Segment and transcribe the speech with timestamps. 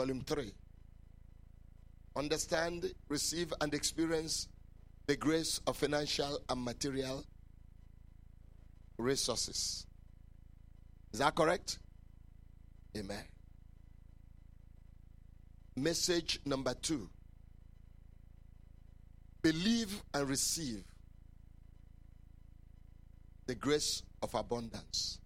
[0.00, 0.50] volume 3.
[2.16, 4.48] Understand, receive, and experience
[5.06, 7.22] the grace of financial and material
[8.96, 9.86] resources.
[11.12, 11.78] Is that correct?
[12.96, 13.24] Amen.
[15.76, 17.08] Message number two
[19.42, 20.82] believe and receive
[23.46, 25.18] the grace of abundance.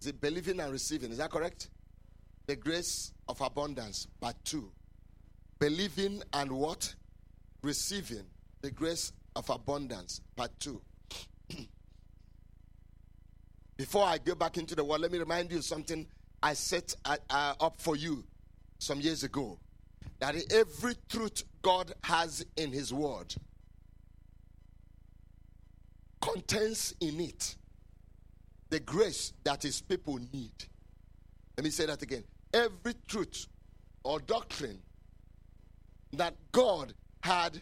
[0.00, 1.10] Is it believing and receiving?
[1.10, 1.68] Is that correct?
[2.46, 4.70] The grace of abundance, part two.
[5.58, 6.94] Believing and what?
[7.62, 8.24] Receiving
[8.60, 10.80] the grace of abundance, part two.
[13.76, 16.06] Before I go back into the word, let me remind you something
[16.42, 18.24] I set uh, uh, up for you
[18.78, 19.58] some years ago.
[20.20, 23.34] That every truth God has in His Word
[26.20, 27.56] contains in it
[28.70, 30.52] the grace that His people need.
[31.56, 32.24] Let me say that again.
[32.54, 33.48] Every truth
[34.04, 34.80] or doctrine
[36.12, 37.60] that God had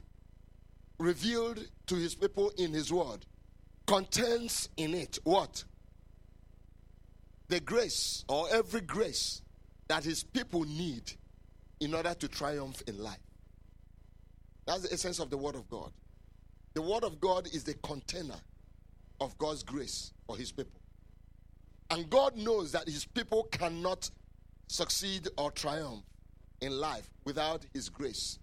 [0.99, 3.25] revealed to His people in His Word
[3.87, 5.65] contains in it what?
[7.49, 9.41] The grace or every grace
[9.89, 11.13] that His people need
[11.81, 13.19] in order to triumph in life.
[14.67, 15.91] That's the essence of the Word of God.
[16.75, 18.41] The Word of God is the container
[19.21, 20.81] of God's grace for His people.
[21.91, 24.11] And God knows that His people cannot
[24.73, 26.03] succeed or triumph
[26.61, 28.39] in life without His grace.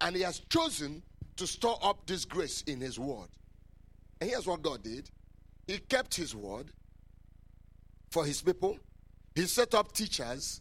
[0.00, 1.02] And He has chosen
[1.36, 3.28] to store up this grace in His Word.
[4.20, 5.10] And here's what God did
[5.66, 6.72] He kept His Word
[8.10, 8.78] for His people,
[9.34, 10.60] He set up teachers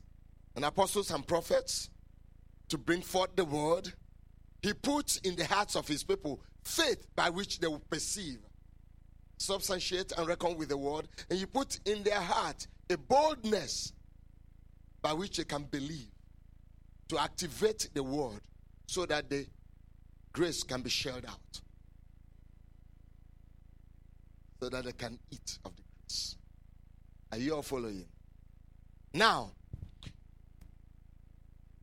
[0.55, 1.89] and apostles and prophets
[2.69, 3.91] to bring forth the word.
[4.61, 8.39] He put in the hearts of his people faith by which they will perceive,
[9.37, 11.07] substantiate, and reckon with the word.
[11.29, 13.93] And he put in their heart a boldness
[15.01, 16.07] by which they can believe
[17.09, 18.41] to activate the word
[18.87, 19.45] so that the
[20.31, 21.61] grace can be shared out.
[24.59, 26.37] So that they can eat of the grace.
[27.31, 28.05] Are you all following?
[29.13, 29.51] Now,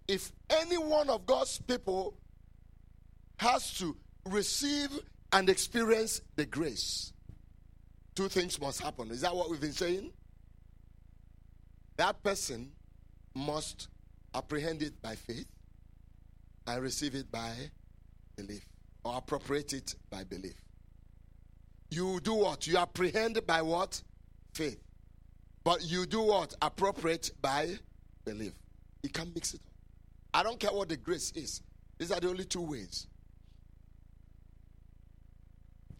[0.06, 2.14] if any one of God's people
[3.36, 4.88] has to receive
[5.32, 7.12] and experience the grace,
[8.14, 9.10] two things must happen.
[9.10, 10.12] Is that what we've been saying?
[11.96, 12.72] That person
[13.38, 13.88] must
[14.34, 15.46] apprehend it by faith
[16.66, 17.52] and receive it by
[18.36, 18.66] belief,
[19.04, 20.54] or appropriate it by belief.
[21.90, 22.66] You do what?
[22.66, 24.02] You apprehend by what?
[24.52, 24.80] Faith.
[25.64, 26.54] But you do what?
[26.60, 27.78] Appropriate by
[28.24, 28.52] belief.
[29.02, 29.72] You can't mix it up.
[30.34, 31.62] I don't care what the grace is.
[31.96, 33.06] These are the only two ways.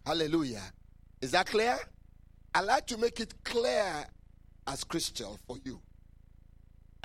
[0.04, 0.62] Hallelujah.
[1.20, 1.78] Is that clear?
[2.54, 4.06] I like to make it clear
[4.66, 5.80] as crystal for you.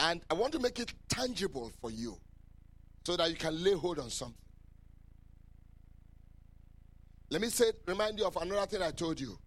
[0.03, 2.17] And I want to make it tangible for you
[3.05, 4.35] so that you can lay hold on something.
[7.29, 9.39] Let me say, remind you of another thing I told you.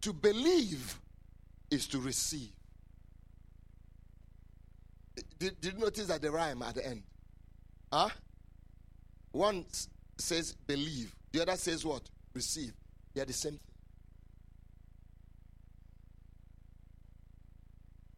[0.00, 0.98] To believe
[1.70, 2.50] is to receive.
[5.38, 7.02] Did, did you notice that the rhyme at the end?
[7.92, 8.08] Huh?
[9.32, 9.66] One
[10.16, 12.08] says believe, the other says what?
[12.32, 12.72] Receive.
[13.12, 13.73] They are the same thing.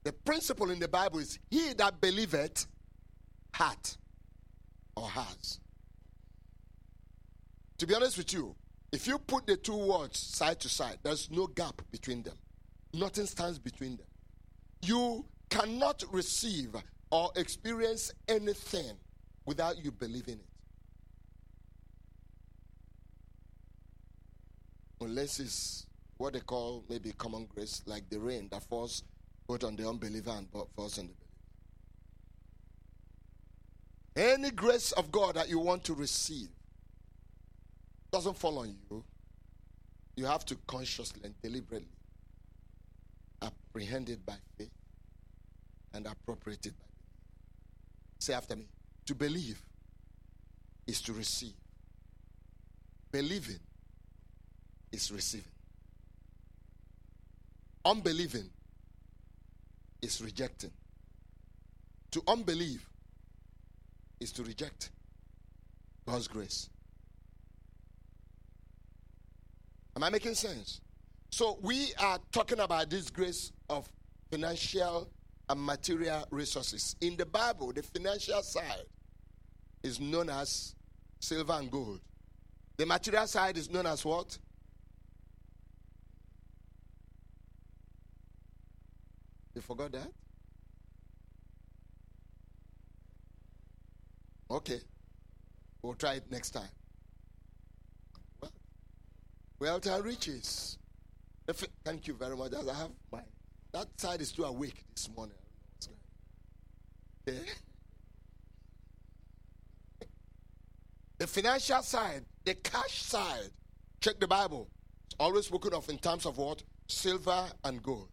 [0.06, 2.68] The principle in the Bible is he that believeth
[3.52, 3.96] hath
[4.94, 5.58] or has.
[7.78, 8.54] To be honest with you,
[8.92, 12.36] if you put the two words side to side, there's no gap between them.
[12.94, 14.06] Nothing stands between them.
[14.80, 16.76] You cannot receive
[17.10, 18.92] or experience anything
[19.44, 20.46] without you believing it.
[25.00, 25.86] Unless it's
[26.16, 29.02] what they call maybe common grace, like the rain that falls
[29.46, 31.14] both on the unbeliever and falls on the
[34.16, 34.32] believer.
[34.38, 36.48] Any grace of God that you want to receive
[38.10, 39.04] doesn't fall on you.
[40.16, 41.88] You have to consciously and deliberately
[43.42, 44.70] apprehend it by faith
[45.92, 46.86] and appropriate it by
[48.18, 48.66] Say after me.
[49.06, 49.62] To believe
[50.86, 51.52] is to receive.
[53.12, 53.60] Believing
[54.90, 55.52] is receiving.
[57.84, 58.50] Unbelieving
[60.02, 60.70] is rejecting.
[62.12, 62.88] To unbelieve
[64.20, 64.90] is to reject
[66.06, 66.70] God's grace.
[69.94, 70.80] Am I making sense?
[71.30, 73.88] So we are talking about this grace of
[74.30, 75.08] financial
[75.48, 76.96] and material resources.
[77.00, 78.84] In the Bible, the financial side
[79.82, 80.74] is known as
[81.20, 82.00] silver and gold.
[82.76, 84.38] The material side is known as what?
[89.56, 90.12] You forgot that?
[94.50, 94.80] Okay.
[95.80, 96.68] We'll try it next time.
[98.42, 98.52] Well,
[99.58, 100.76] wealth and riches.
[101.84, 102.52] Thank you very much.
[102.52, 103.20] As I have my
[103.72, 105.36] that side is still awake this morning.
[107.26, 107.40] Okay.
[111.16, 113.48] The financial side, the cash side.
[114.00, 114.68] Check the Bible.
[115.06, 116.62] It's always spoken of in terms of what?
[116.88, 118.10] Silver and gold.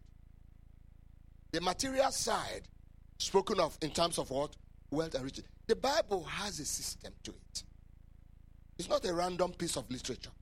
[1.54, 2.62] The material side,
[3.16, 4.56] spoken of in terms of what?
[4.90, 5.44] Wealth and riches.
[5.68, 7.62] The Bible has a system to it.
[8.76, 10.32] It's not a random piece of literature.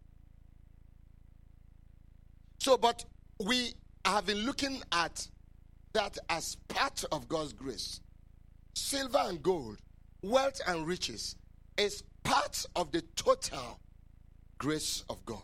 [2.61, 3.05] So, but
[3.45, 3.75] we
[4.07, 5.29] have been looking at
[5.93, 8.01] that as part of God's grace.
[8.73, 9.83] Silver and gold,
[10.23, 11.37] wealth and riches
[11.77, 13.79] is part of the total
[14.57, 15.43] grace of God.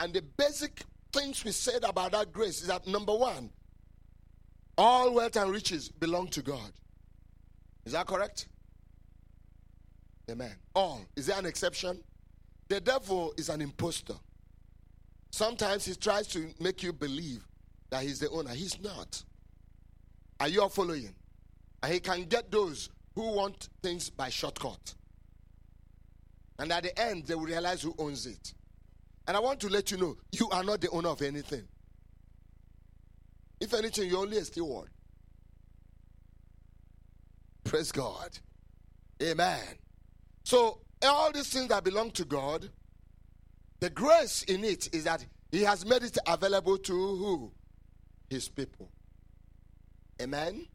[0.00, 3.50] And the basic things we said about that grace is that number one,
[4.76, 6.70] all wealth and riches belong to God.
[7.84, 8.48] Is that correct?
[10.30, 10.54] Amen.
[10.74, 11.00] All.
[11.16, 12.02] Is there an exception?
[12.68, 14.14] The devil is an impostor.
[15.30, 17.44] Sometimes he tries to make you believe
[17.90, 18.50] that he's the owner.
[18.50, 19.22] He's not.
[20.38, 21.14] Are you following?
[21.82, 24.94] And he can get those who want things by shortcut.
[26.58, 28.52] And at the end, they will realize who owns it.
[29.28, 31.68] And I want to let you know you are not the owner of anything.
[33.60, 34.88] If anything, you're only a steward.
[37.62, 38.30] Praise God.
[39.22, 39.60] Amen.
[40.44, 42.70] So, all these things that belong to God,
[43.80, 47.52] the grace in it is that He has made it available to who?
[48.30, 48.90] His people.
[50.22, 50.66] Amen.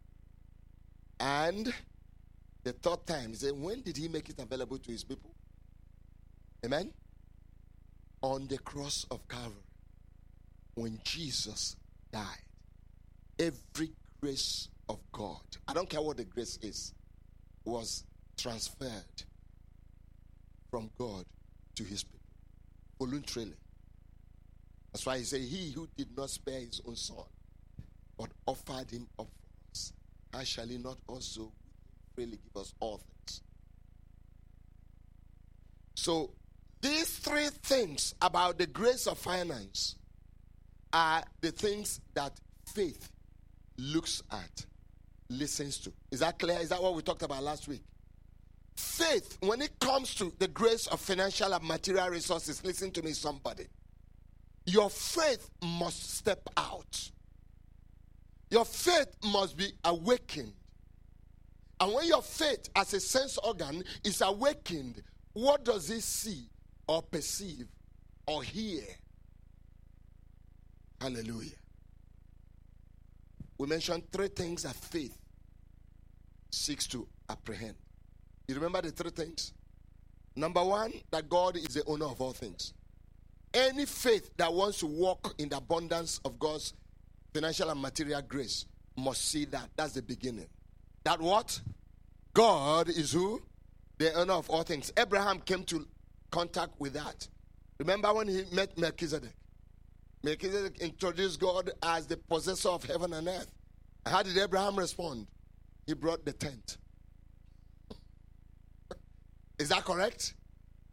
[1.19, 1.73] And
[2.63, 5.31] the third time, he said, when did he make it available to his people?
[6.65, 6.91] Amen?
[8.23, 9.61] On the cross of Calvary.
[10.73, 11.75] When Jesus
[12.11, 12.25] died.
[13.37, 13.91] Every
[14.21, 16.93] grace of God, I don't care what the grace is,
[17.65, 18.05] was
[18.37, 19.23] transferred
[20.69, 21.25] from God
[21.75, 22.19] to his people
[22.99, 23.53] voluntarily.
[24.91, 27.25] That's why he said, He who did not spare his own son,
[28.17, 29.93] but offered him up for us,
[30.31, 31.51] how shall he not also
[32.15, 33.41] freely give us all things?
[35.95, 36.31] So,
[36.83, 39.95] these three things about the grace of finance
[40.91, 42.33] are the things that
[42.75, 43.09] faith
[43.77, 44.65] looks at,
[45.29, 45.93] listens to.
[46.11, 46.59] Is that clear?
[46.59, 47.83] Is that what we talked about last week?
[48.75, 53.13] Faith, when it comes to the grace of financial and material resources, listen to me,
[53.13, 53.65] somebody.
[54.65, 57.11] Your faith must step out.
[58.49, 60.53] Your faith must be awakened.
[61.79, 65.01] And when your faith as a sense organ is awakened,
[65.31, 66.49] what does it see
[66.87, 67.67] or perceive
[68.27, 68.83] or hear?
[71.01, 71.51] Hallelujah.
[73.57, 75.17] We mentioned three things that faith
[76.51, 77.75] seeks to apprehend.
[78.47, 79.53] You remember the three things?
[80.35, 82.73] Number one, that God is the owner of all things.
[83.53, 86.73] Any faith that wants to walk in the abundance of God's
[87.33, 88.65] financial and material grace
[88.97, 89.69] must see that.
[89.75, 90.47] That's the beginning.
[91.03, 91.59] That what?
[92.33, 93.41] God is who?
[93.97, 94.91] The owner of all things.
[94.97, 95.87] Abraham came to
[96.33, 97.27] contact with that.
[97.77, 99.35] Remember when he met Melchizedek?
[100.23, 103.53] Melchizedek introduced God as the possessor of heaven and earth.
[104.05, 105.27] How did Abraham respond?
[105.85, 106.77] He brought the tent.
[109.59, 110.33] Is that correct?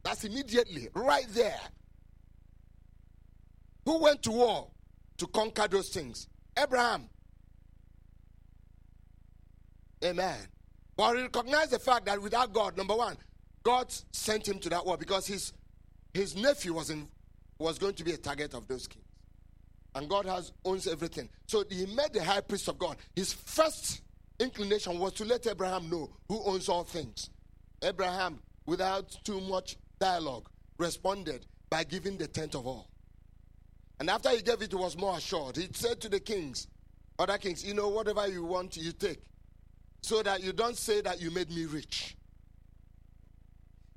[0.02, 1.60] That's immediately, right there.
[3.86, 4.68] Who went to war
[5.16, 6.28] to conquer those things?
[6.58, 7.08] Abraham.
[10.04, 10.38] Amen.
[10.96, 13.16] But recognize the fact that without God, number one,
[13.62, 15.52] God sent him to that war because his
[16.14, 17.08] his nephew was in
[17.58, 19.04] was going to be a target of those kings.
[19.94, 21.28] And God has owns everything.
[21.46, 22.96] So he met the high priest of God.
[23.14, 24.02] His first
[24.38, 27.30] inclination was to let Abraham know who owns all things.
[27.82, 30.48] Abraham, without too much dialogue,
[30.78, 32.88] responded by giving the tenth of all.
[33.98, 35.56] And after he gave it, he was more assured.
[35.56, 36.68] He said to the kings,
[37.18, 39.20] other kings, you know, whatever you want, you take.
[40.02, 42.16] So that you don't say that you made me rich.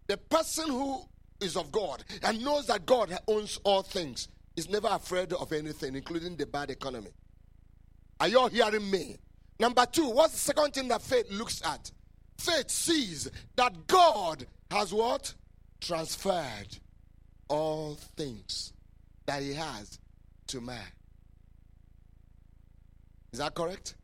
[0.07, 1.01] The person who
[1.39, 5.95] is of God and knows that God owns all things is never afraid of anything,
[5.95, 7.11] including the bad economy.
[8.19, 9.17] Are you all hearing me?
[9.59, 11.91] Number two, what's the second thing that faith looks at?
[12.37, 15.33] Faith sees that God has what?
[15.79, 16.77] Transferred
[17.47, 18.73] all things
[19.25, 19.99] that he has
[20.47, 20.79] to man.
[23.31, 23.95] Is that correct?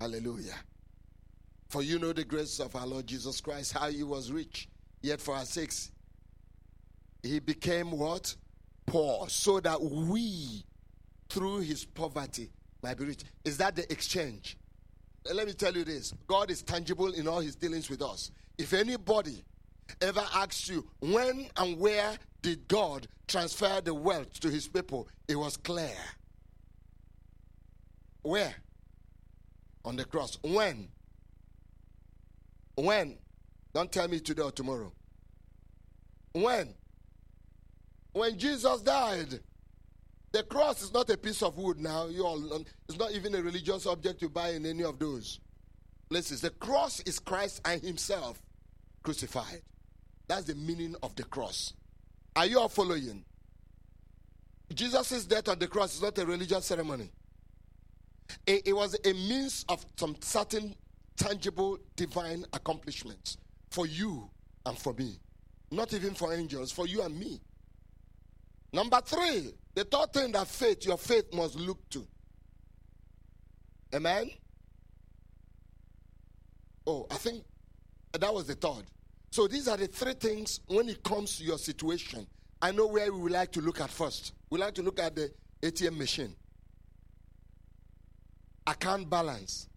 [0.00, 0.54] Hallelujah.
[1.68, 4.68] For you know the grace of our Lord Jesus Christ, how he was rich,
[5.02, 5.90] yet for our sakes
[7.22, 8.34] he became what?
[8.86, 10.64] Poor, so that we,
[11.28, 12.50] through his poverty
[12.82, 13.22] might be rich.
[13.44, 14.56] Is that the exchange?
[15.28, 18.30] Eh, let me tell you this God is tangible in all his dealings with us.
[18.56, 19.44] If anybody
[20.00, 25.08] ever asks you, when and where did God transfer the wealth to his people?
[25.26, 25.96] It was clear.
[28.22, 28.54] Where?
[29.84, 30.38] On the cross.
[30.42, 30.88] When?
[32.78, 33.18] When?
[33.74, 34.92] Don't tell me today or tomorrow.
[36.32, 36.74] When?
[38.12, 39.40] When Jesus died.
[40.30, 42.06] The cross is not a piece of wood now.
[42.06, 45.40] You all, um, it's not even a religious object you buy in any of those
[46.08, 46.40] places.
[46.40, 48.40] The cross is Christ and Himself
[49.02, 49.62] crucified.
[50.28, 51.72] That's the meaning of the cross.
[52.36, 53.24] Are you all following?
[54.72, 57.10] Jesus' death on the cross is not a religious ceremony.
[58.46, 60.76] It, it was a means of some certain
[61.18, 63.36] tangible divine accomplishments
[63.70, 64.30] for you
[64.64, 65.18] and for me.
[65.70, 67.40] Not even for angels, for you and me.
[68.72, 72.06] Number three, the third thing that faith, your faith must look to.
[73.94, 74.30] Amen?
[76.86, 77.44] Oh, I think
[78.12, 78.84] that was the third.
[79.30, 82.26] So these are the three things when it comes to your situation.
[82.60, 84.32] I know where we would like to look at first.
[84.50, 85.30] We like to look at the
[85.62, 86.34] ATM machine.
[88.66, 89.67] Account balance.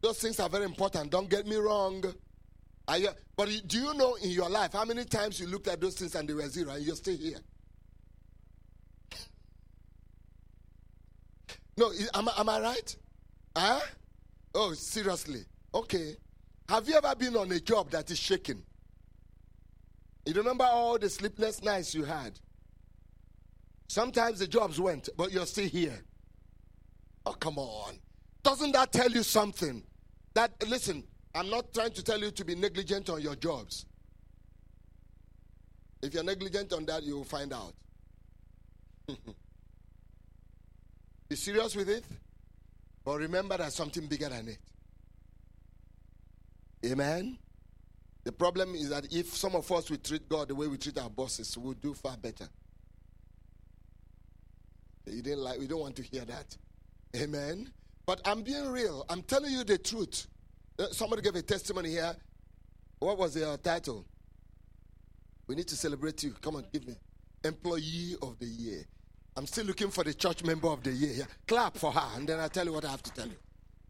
[0.00, 1.10] Those things are very important.
[1.10, 2.04] Don't get me wrong.
[2.86, 5.80] Uh, you, but do you know in your life how many times you looked at
[5.80, 7.38] those things and they were zero and you're still here?
[11.76, 12.96] No, am, am I right?
[13.56, 13.80] Huh?
[14.54, 15.44] Oh, seriously.
[15.74, 16.16] Okay.
[16.68, 18.62] Have you ever been on a job that is shaking?
[20.26, 22.38] You remember all the sleepless nights you had?
[23.88, 26.04] Sometimes the jobs went, but you're still here.
[27.24, 27.98] Oh, come on.
[28.42, 29.82] Doesn't that tell you something?
[30.34, 31.04] That, listen,
[31.34, 33.86] I'm not trying to tell you to be negligent on your jobs.
[36.02, 37.74] If you're negligent on that, you will find out.
[41.28, 42.04] Be serious with it,
[43.04, 44.58] but remember there's something bigger than it.
[46.86, 47.38] Amen.
[48.24, 50.98] The problem is that if some of us we treat God the way we treat
[50.98, 52.48] our bosses, we'll do far better.
[55.06, 56.56] You didn't like we don't want to hear that.
[57.16, 57.70] Amen.
[58.08, 59.04] But I'm being real.
[59.10, 60.28] I'm telling you the truth.
[60.78, 62.16] Uh, somebody gave a testimony here.
[63.00, 64.06] What was their title?
[65.46, 66.30] We need to celebrate you.
[66.40, 66.94] Come on, give me.
[67.44, 68.86] Employee of the year.
[69.36, 71.12] I'm still looking for the church member of the year.
[71.16, 71.24] Yeah.
[71.46, 73.36] Clap for her, and then I'll tell you what I have to tell you.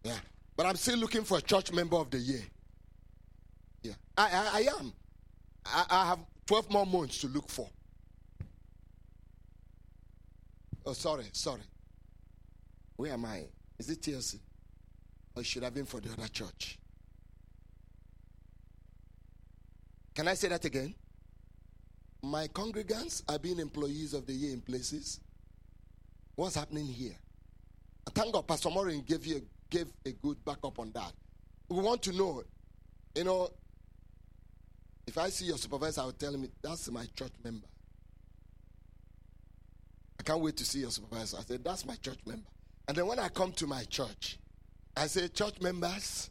[0.03, 0.19] Yeah.
[0.57, 2.43] But I'm still looking for a church member of the year.
[3.85, 3.93] Yeah.
[4.17, 4.93] I, I, I am.
[5.65, 7.71] I, I have 12 more months to look for.
[10.85, 11.63] Oh, sorry, sorry.
[12.97, 13.45] Where am I?
[13.78, 14.38] Is it TLC?
[15.37, 16.78] Or should have been for the other church?
[20.14, 20.94] Can I say that again?
[22.23, 25.20] My congregants are being employees of the year in places.
[26.35, 27.14] What's happening here?
[28.14, 31.12] Thank God Pastor Morin gave you gave a good backup on that.
[31.68, 32.42] We want to know,
[33.14, 33.50] you know,
[35.06, 37.66] if I see your supervisor, I will tell him that's my church member.
[40.18, 41.37] I can't wait to see your supervisor.
[41.38, 42.47] I said, that's my church member.
[42.88, 44.38] And then when I come to my church,
[44.97, 46.30] I say, church members,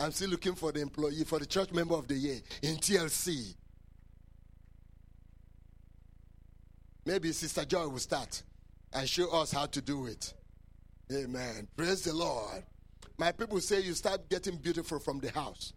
[0.00, 3.54] I'm still looking for the employee, for the church member of the year in TLC.
[7.04, 8.42] Maybe Sister Joy will start
[8.92, 10.32] and show us how to do it.
[11.12, 11.68] Amen.
[11.76, 12.62] Praise the Lord.
[13.18, 15.72] My people say you start getting beautiful from the house.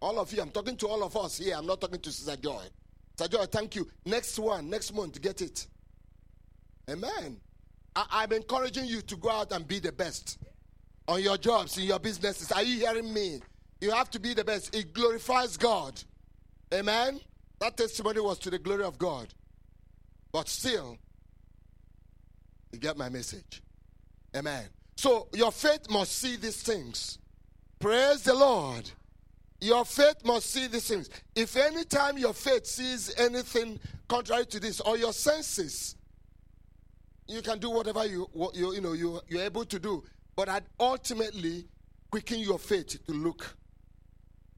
[0.00, 1.54] All of you, I'm talking to all of us here.
[1.56, 2.64] I'm not talking to Sister Joy.
[3.18, 3.88] Sister Joy, thank you.
[4.04, 5.66] Next one, next month, get it.
[6.90, 7.40] Amen.
[7.96, 10.38] I, am encouraging you to go out and be the best
[11.08, 12.52] on your jobs, in your businesses.
[12.52, 13.40] Are you hearing me?
[13.80, 14.74] You have to be the best.
[14.74, 16.02] It glorifies God.
[16.72, 17.20] Amen.
[17.60, 19.32] That testimony was to the glory of God.
[20.32, 20.98] But still,
[22.72, 23.62] you get my message.
[24.34, 24.64] Amen.
[24.96, 27.18] So your faith must see these things.
[27.78, 28.90] Praise the Lord.
[29.60, 31.08] Your faith must see these things.
[31.34, 35.95] If any time your faith sees anything contrary to this, or your senses,
[37.28, 40.04] you can do whatever you you, you know you, you're able to do.
[40.34, 41.66] But ultimately,
[42.10, 43.56] quicken your faith to look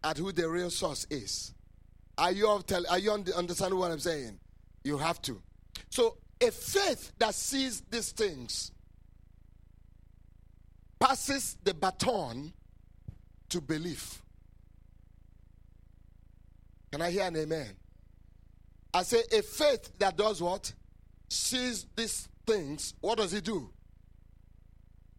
[0.02, 1.54] at who the real source is.
[2.16, 4.38] Are you tell, Are you understanding what I'm saying?
[4.82, 5.40] You have to.
[5.88, 8.72] So a faith that sees these things
[10.98, 12.52] passes the baton
[13.50, 14.22] to belief.
[16.90, 17.76] Can I hear an amen?
[18.92, 20.72] I say a faith that does what?
[21.28, 22.94] Sees these things.
[23.00, 23.70] What does he do?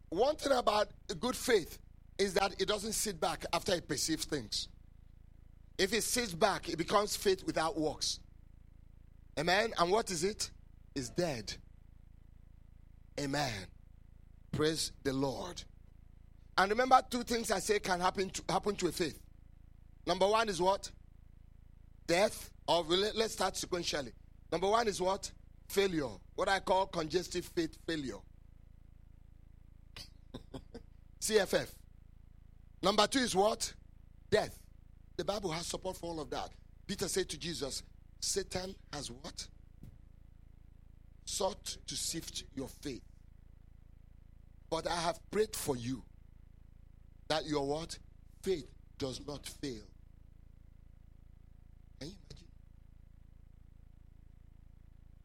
[0.10, 1.78] One thing about good faith
[2.18, 4.68] is that it doesn't sit back after it perceives things.
[5.78, 8.20] If it sits back, it becomes faith without works.
[9.40, 9.72] Amen.
[9.78, 10.50] And what is it?
[10.96, 11.54] It's dead.
[13.20, 13.54] Amen.
[14.52, 15.64] Praise the Lord.
[16.58, 19.20] And remember, two things I say can happen to happen to a faith.
[20.06, 20.92] Number one is what?
[22.08, 22.52] Death.
[22.68, 24.12] Or let's start sequentially.
[24.52, 25.32] Number one is what?
[25.70, 26.10] Failure.
[26.36, 28.18] What I call congestive faith failure.
[31.22, 31.68] CFF.
[32.82, 33.72] Number two is what?
[34.32, 34.60] Death.
[35.18, 36.50] The Bible has support for all of that.
[36.88, 37.84] Peter said to Jesus,
[38.20, 39.48] Satan has what?
[41.26, 43.04] Sought to sift your faith.
[44.72, 46.04] But I have prayed for you
[47.28, 47.98] that your what?
[48.42, 49.84] Faith does not fail.
[52.00, 52.49] Can you imagine?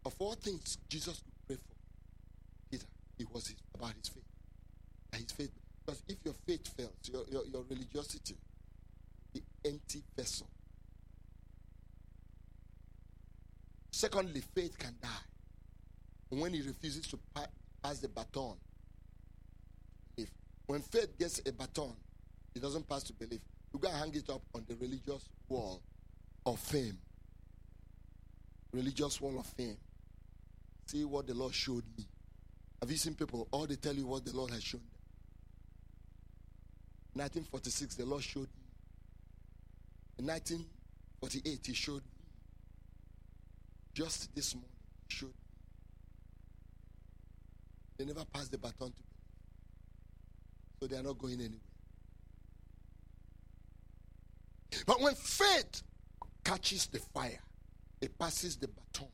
[0.05, 2.87] Of all things Jesus could pray for, Peter,
[3.19, 4.25] it was about his faith.
[5.13, 5.51] And his faith.
[5.85, 8.37] Because if your faith fails, your, your, your religiosity,
[9.33, 10.47] the empty vessel.
[13.91, 15.09] Secondly, faith can die.
[16.31, 17.19] When he refuses to
[17.83, 18.57] pass the baton,
[20.17, 20.29] if
[20.67, 21.93] when faith gets a baton,
[22.55, 23.41] it doesn't pass to belief.
[23.73, 25.81] You go and hang it up on the religious wall
[26.45, 26.99] of fame.
[28.73, 29.77] Religious wall of fame.
[30.87, 32.07] See what the Lord showed me.
[32.81, 33.49] Have you seen people?
[33.51, 34.91] All they tell you what the Lord has shown them.
[37.15, 38.65] 1946, the Lord showed me.
[40.19, 42.11] In 1948, He showed me.
[43.95, 44.71] Just this morning,
[45.09, 45.35] He showed me.
[47.97, 49.07] They never passed the baton to me.
[50.81, 51.59] So they are not going anywhere.
[54.87, 55.83] But when faith
[56.45, 57.41] catches the fire,
[58.01, 59.09] it passes the baton.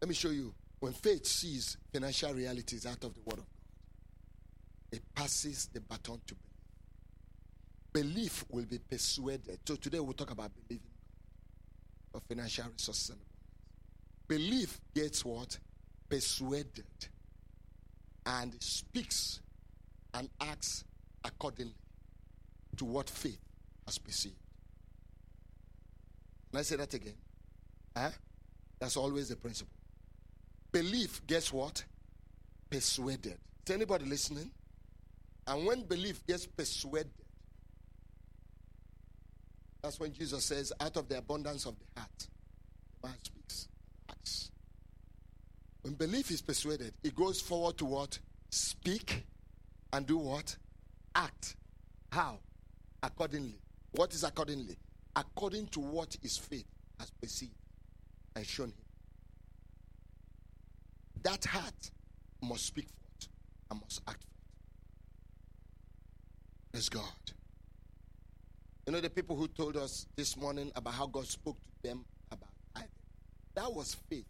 [0.00, 0.54] Let me show you.
[0.80, 3.46] When faith sees financial realities out of the Word of God,
[4.92, 6.34] it passes the baton to
[7.92, 8.14] belief.
[8.14, 9.58] Belief will be persuaded.
[9.66, 10.86] So today we'll talk about believing
[12.14, 13.18] of financial resources and
[14.28, 15.58] Belief gets what?
[16.08, 16.84] Persuaded
[18.26, 19.40] and speaks
[20.14, 20.84] and acts
[21.24, 21.74] accordingly
[22.76, 23.40] to what faith
[23.86, 24.36] has perceived.
[26.50, 27.14] Can I say that again?
[27.96, 28.10] Huh?
[28.78, 29.77] That's always the principle.
[30.72, 31.84] Belief, guess what?
[32.70, 33.38] Persuaded.
[33.66, 34.50] Is anybody listening?
[35.46, 37.10] And when belief gets persuaded,
[39.82, 42.26] that's when Jesus says, out of the abundance of the heart,
[43.00, 43.68] the man speaks.
[44.10, 44.50] Acts.
[45.82, 48.18] When belief is persuaded, it goes forward to what?
[48.50, 49.24] Speak
[49.92, 50.56] and do what?
[51.14, 51.56] Act.
[52.12, 52.38] How?
[53.02, 53.60] Accordingly.
[53.92, 54.76] What is accordingly?
[55.16, 56.66] According to what his faith
[56.98, 57.54] has perceived
[58.36, 58.87] and shown him.
[61.22, 61.90] That heart
[62.42, 63.28] must speak forth
[63.70, 64.28] and must act forth.
[66.72, 67.02] Praise God.
[68.86, 72.04] You know the people who told us this morning about how God spoke to them
[72.30, 72.90] about tithing?
[73.54, 74.24] That was faith.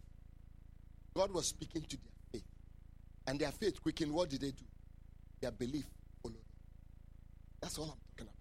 [1.14, 2.44] God was speaking to their faith.
[3.26, 4.12] And their faith quickened.
[4.12, 4.64] What did they do?
[5.40, 5.84] Their belief
[6.22, 6.36] followed.
[7.60, 8.34] That's all I'm talking about.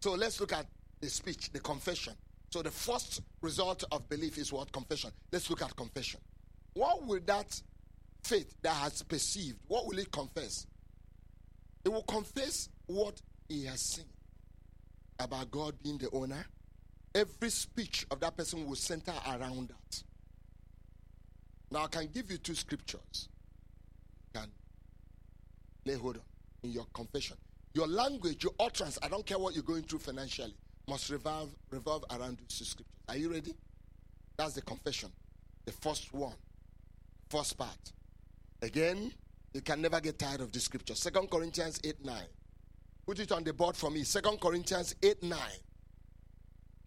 [0.00, 0.66] So let's look at
[1.00, 2.14] the speech, the confession.
[2.50, 4.72] So the first result of belief is what?
[4.72, 5.10] Confession.
[5.30, 6.20] Let's look at confession.
[6.74, 7.60] What will that
[8.22, 10.66] faith that has perceived, what will it confess?
[11.84, 14.04] It will confess what he has seen
[15.18, 16.44] about God being the owner.
[17.14, 20.02] Every speech of that person will center around that.
[21.70, 23.28] Now I can give you two scriptures.
[24.34, 24.50] You can
[25.84, 26.22] lay hold on
[26.62, 27.36] in your confession.
[27.74, 30.54] Your language, your utterance, I don't care what you're going through financially,
[30.88, 32.94] must revolve, revolve around these scriptures.
[33.08, 33.54] Are you ready?
[34.36, 35.10] That's the confession.
[35.64, 36.34] The first one.
[37.28, 37.92] First part.
[38.62, 39.12] Again,
[39.52, 40.94] you can never get tired of this scripture.
[40.94, 42.22] Second Corinthians 8 9.
[43.06, 44.04] Put it on the board for me.
[44.04, 45.38] Second Corinthians 8 9.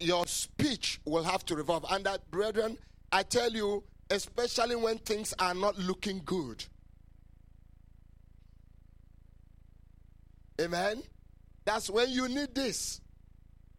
[0.00, 1.84] Your speech will have to revolve.
[1.90, 2.78] And that, brethren,
[3.12, 6.64] I tell you, especially when things are not looking good.
[10.60, 11.02] Amen.
[11.64, 13.01] That's when you need this.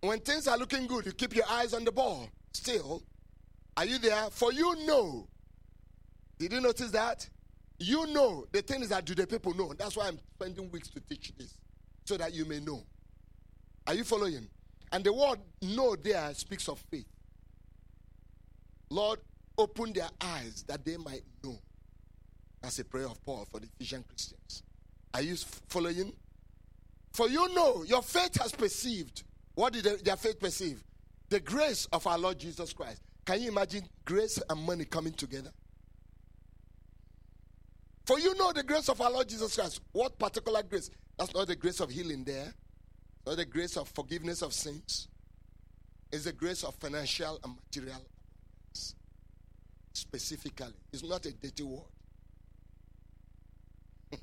[0.04, 2.28] When things are looking good, you keep your eyes on the ball.
[2.52, 3.02] Still,
[3.78, 4.30] are you there?
[4.32, 5.30] For you know.
[6.38, 7.30] Did you notice that?
[7.80, 8.46] You know.
[8.52, 9.72] The thing is that do the people know?
[9.74, 11.58] That's why I'm spending weeks to teach this.
[12.04, 12.84] So that you may know.
[13.88, 14.50] Are you following?
[14.92, 17.08] And the word know there speaks of faith.
[18.90, 19.20] Lord,
[19.58, 21.58] open their eyes that they might know.
[22.62, 24.64] That's a prayer of Paul for the Ephesian Christians.
[25.14, 25.38] Are you
[25.70, 26.12] following?
[27.14, 29.24] For you know, your faith has perceived.
[29.56, 30.84] What did their faith perceive?
[31.30, 33.02] The grace of our Lord Jesus Christ.
[33.26, 35.52] Can you imagine grace and money coming together?
[38.06, 39.80] For you know the grace of our Lord Jesus Christ.
[39.92, 40.90] What particular grace?
[41.18, 42.54] That's not the grace of healing there,
[43.26, 45.08] not the grace of forgiveness of sins.
[46.12, 48.02] It's the grace of financial and material
[49.94, 50.74] specifically.
[50.92, 51.82] It's not a dirty word.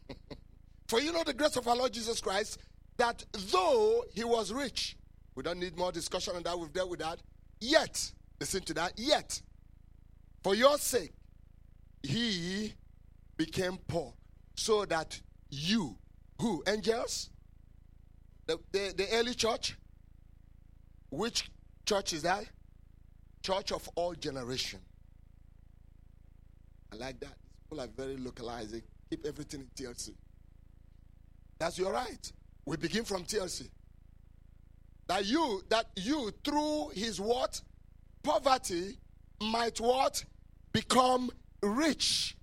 [0.89, 2.59] For you know the grace of our Lord Jesus Christ,
[2.97, 4.97] that though he was rich,
[5.41, 7.19] we don't need more discussion on that, we've dealt with that.
[7.61, 9.41] Yet, listen to that, yet,
[10.43, 11.15] for your sake,
[12.03, 12.75] he
[13.39, 14.13] became poor,
[14.55, 15.97] so that you,
[16.43, 17.31] who, angels?
[18.49, 19.79] The, the, the early church?
[21.09, 21.51] Which
[21.87, 22.45] church is that?
[23.43, 24.81] Church of all generation.
[26.93, 27.33] I like that.
[27.65, 28.83] People are very localizing.
[29.09, 30.11] Keep everything in TLC.
[31.59, 32.31] That's your right.
[32.67, 33.71] We begin from TLC.
[35.11, 37.61] That you, that you through his what?
[38.23, 38.97] Poverty
[39.41, 40.25] might what?
[40.73, 42.37] Become rich.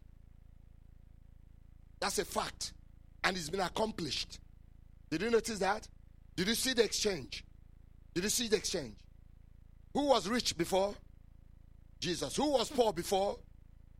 [2.01, 2.73] That's a fact.
[3.23, 4.41] And it's been accomplished.
[5.09, 5.87] Did you notice that?
[6.35, 7.45] Did you see the exchange?
[8.13, 8.97] Did you see the exchange?
[9.93, 10.93] Who was rich before?
[12.01, 12.35] Jesus.
[12.35, 13.39] Who was poor before?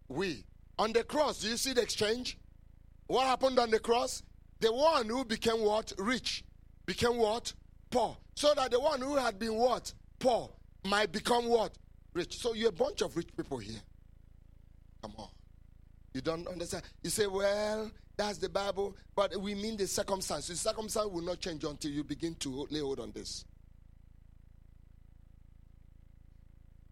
[0.10, 0.44] We.
[0.78, 2.38] On the cross, do you see the exchange?
[3.06, 4.24] What happened on the cross?
[4.60, 5.94] The one who became what?
[5.98, 6.44] Rich.
[6.86, 7.54] Became what?
[7.90, 8.18] Poor.
[8.36, 9.94] So that the one who had been what?
[10.20, 10.50] Poor
[10.86, 11.78] might become what?
[12.14, 12.38] Rich.
[12.38, 13.82] So you're a bunch of rich people here.
[15.02, 15.30] Come on.
[16.14, 16.84] You don't understand.
[17.04, 20.48] You say, well, that's the Bible, but we mean the circumstance.
[20.48, 23.46] The circumstance will not change until you begin to lay hold on this.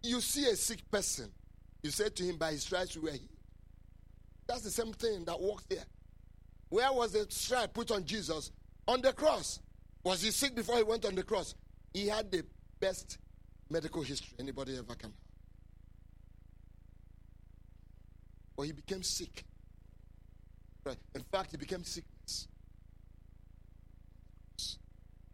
[0.04, 1.32] You see a sick person,
[1.82, 3.30] you say to him, by his stripes we were healed.
[4.48, 5.86] That's the same thing that works there.
[6.70, 8.52] Where was the stripe put on Jesus?
[8.88, 9.60] On the cross.
[10.06, 11.56] Was he sick before he went on the cross?
[11.92, 12.46] He had the
[12.80, 13.18] best
[13.70, 15.20] medical history anybody ever can have.
[18.56, 19.44] But he became sick.
[20.86, 20.98] Right.
[21.16, 22.48] In fact, he became sickness.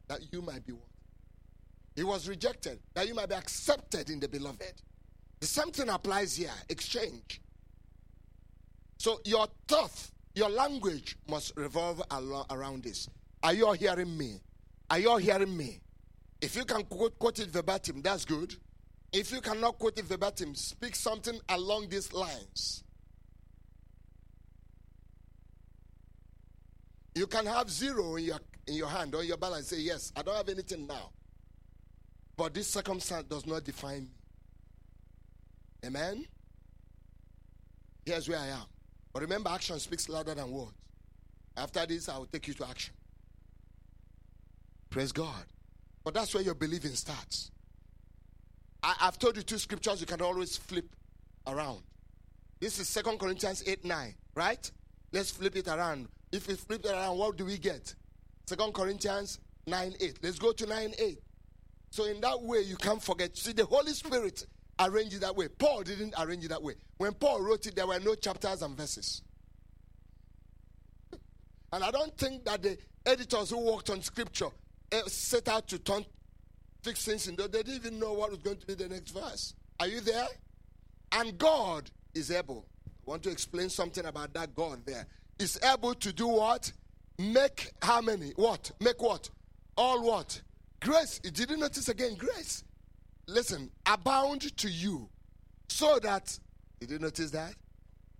[0.07, 0.87] That you might be what?
[1.95, 4.81] He was rejected, that you might be accepted in the beloved.
[5.41, 7.41] The same thing applies here exchange.
[8.97, 12.01] So your thought, your language must revolve
[12.49, 13.09] around this.
[13.43, 14.39] Are you all hearing me?
[14.91, 15.79] Are you all hearing me?
[16.41, 18.53] If you can quote, quote it verbatim, that's good.
[19.13, 22.83] If you cannot quote it verbatim, speak something along these lines.
[27.15, 29.67] You can have zero in your in your hand or your balance.
[29.67, 31.11] Say, yes, I don't have anything now.
[32.35, 34.11] But this circumstance does not define me.
[35.85, 36.25] Amen?
[38.05, 38.65] Here's where I am.
[39.13, 40.73] But remember, action speaks louder than words.
[41.55, 42.93] After this, I will take you to action.
[44.91, 45.45] Praise God.
[46.03, 47.49] But that's where your believing starts.
[48.83, 50.85] I, have told you two scriptures you can always flip
[51.47, 51.81] around.
[52.59, 54.71] This is Second Corinthians 8 9, right?
[55.11, 56.09] Let's flip it around.
[56.31, 57.95] If we flip it around, what do we get?
[58.45, 60.19] Second Corinthians 9 8.
[60.21, 61.19] Let's go to 9 8.
[61.89, 63.37] So, in that way, you can't forget.
[63.37, 64.45] See, the Holy Spirit
[64.79, 65.47] arranged it that way.
[65.47, 66.73] Paul didn't arrange it that way.
[66.97, 69.21] When Paul wrote it, there were no chapters and verses.
[71.73, 74.49] And I don't think that the editors who worked on scripture
[74.91, 76.05] Eh, set out to turn
[76.83, 77.35] fix things in.
[77.35, 79.53] They didn't even know what was going to be the next verse.
[79.79, 80.27] Are you there?
[81.11, 82.65] And God is able.
[82.87, 85.07] I want to explain something about that God there.
[85.39, 86.71] Is able to do what?
[87.17, 88.31] Make how many?
[88.35, 88.71] What?
[88.79, 89.29] Make what?
[89.77, 90.41] All what?
[90.81, 91.19] Grace.
[91.19, 92.15] Did you notice again?
[92.15, 92.63] Grace.
[93.27, 95.09] Listen, abound to you.
[95.67, 96.37] So that,
[96.79, 97.53] you did you notice that?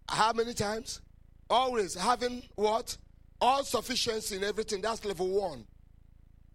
[0.08, 1.02] How many times?
[1.50, 2.98] Always having what?
[3.40, 4.82] All sufficiency in everything.
[4.82, 5.66] That's level one.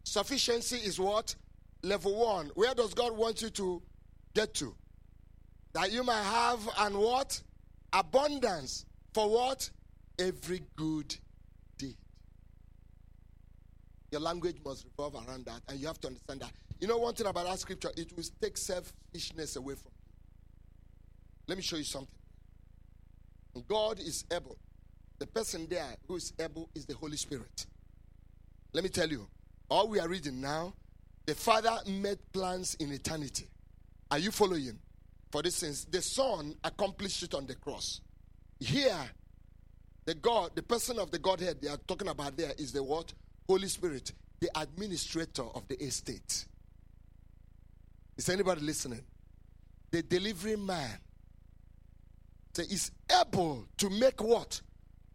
[0.07, 1.35] Sufficiency is what?
[1.83, 2.51] Level one.
[2.55, 3.83] Where does God want you to
[4.35, 4.75] get to?
[5.73, 7.43] That you might have and what?
[7.93, 8.87] Abundance.
[9.13, 9.69] For what?
[10.19, 11.15] Every good
[11.77, 11.97] deed.
[14.13, 16.53] your language must revolve around that, and you have to understand that.
[16.81, 17.91] You know one thing about that scripture?
[17.97, 20.13] It will take selfishness away from you.
[21.49, 22.09] Let me show you something.
[23.69, 24.57] God is able.
[25.19, 27.67] The person there who is able is the Holy Spirit.
[28.73, 29.27] Let me tell you,
[29.69, 30.75] all we are reading now,
[31.27, 33.47] the Father made plans in eternity.
[34.11, 34.79] Are you following?
[35.31, 38.01] For this instance, the Son accomplished it on the cross.
[38.61, 39.11] Here,
[40.05, 43.13] the God, the person of the Godhead they are talking about there is the what?
[43.49, 46.47] Holy Spirit, the administrator of the estate.
[48.17, 49.03] Is anybody listening?
[49.91, 50.99] The delivery man
[52.55, 54.63] so is able to make what?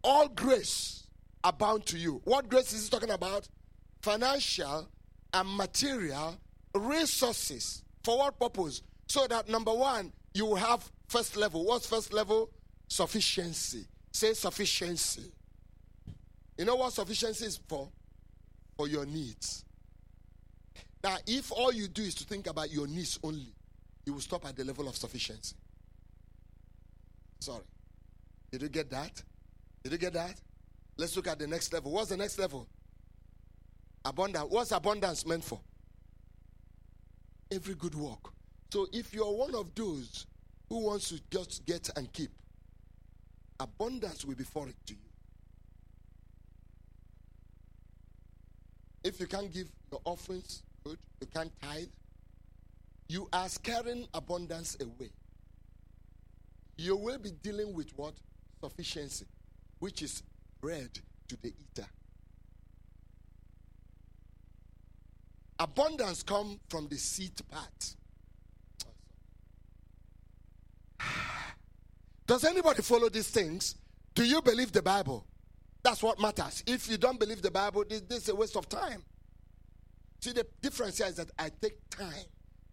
[0.04, 1.08] All grace
[1.44, 2.22] abound to you.
[2.24, 3.48] What grace is he talking about?
[4.02, 4.88] Financial
[5.34, 6.38] and material
[6.76, 7.84] resources.
[8.04, 8.82] For what purpose?
[9.08, 11.66] So that number one, you will have first level.
[11.66, 12.50] What's first level?
[12.88, 13.86] Sufficiency.
[14.12, 15.32] Say sufficiency.
[16.58, 17.90] You know what sufficiency is for?
[18.82, 19.64] for your needs.
[21.04, 23.54] Now, if all you do is to think about your needs only,
[24.08, 25.56] you will stop at the level of sufficiency.
[27.40, 27.64] Sorry.
[28.52, 29.22] Did you get that?
[29.84, 30.42] Did you get that?
[30.98, 31.92] Let's look at the next level.
[31.92, 32.68] What's the next level?
[34.04, 34.48] Abundance.
[34.50, 35.60] What's abundance meant for?
[37.52, 38.32] Every good work.
[38.72, 40.26] So if you're one of those
[40.70, 42.32] who wants to just get and keep,
[43.60, 45.00] abundance will be foreign to you.
[49.04, 50.98] If you can't give your offerings, good.
[51.20, 51.88] You can't tithe.
[53.08, 55.12] You are scaring abundance away.
[56.78, 58.14] You will be dealing with what?
[58.64, 59.26] Sufficiency,
[59.80, 60.24] which is
[60.62, 61.88] bread to the eater.
[65.62, 67.95] Abundance come from the seed part.
[72.26, 73.76] Does anybody follow these things?
[74.15, 75.24] Do you believe the Bible?
[75.84, 76.63] That's what matters.
[76.65, 79.04] If you don't believe the Bible, this, this is a waste of time.
[80.19, 82.26] See, the difference here is that I take time,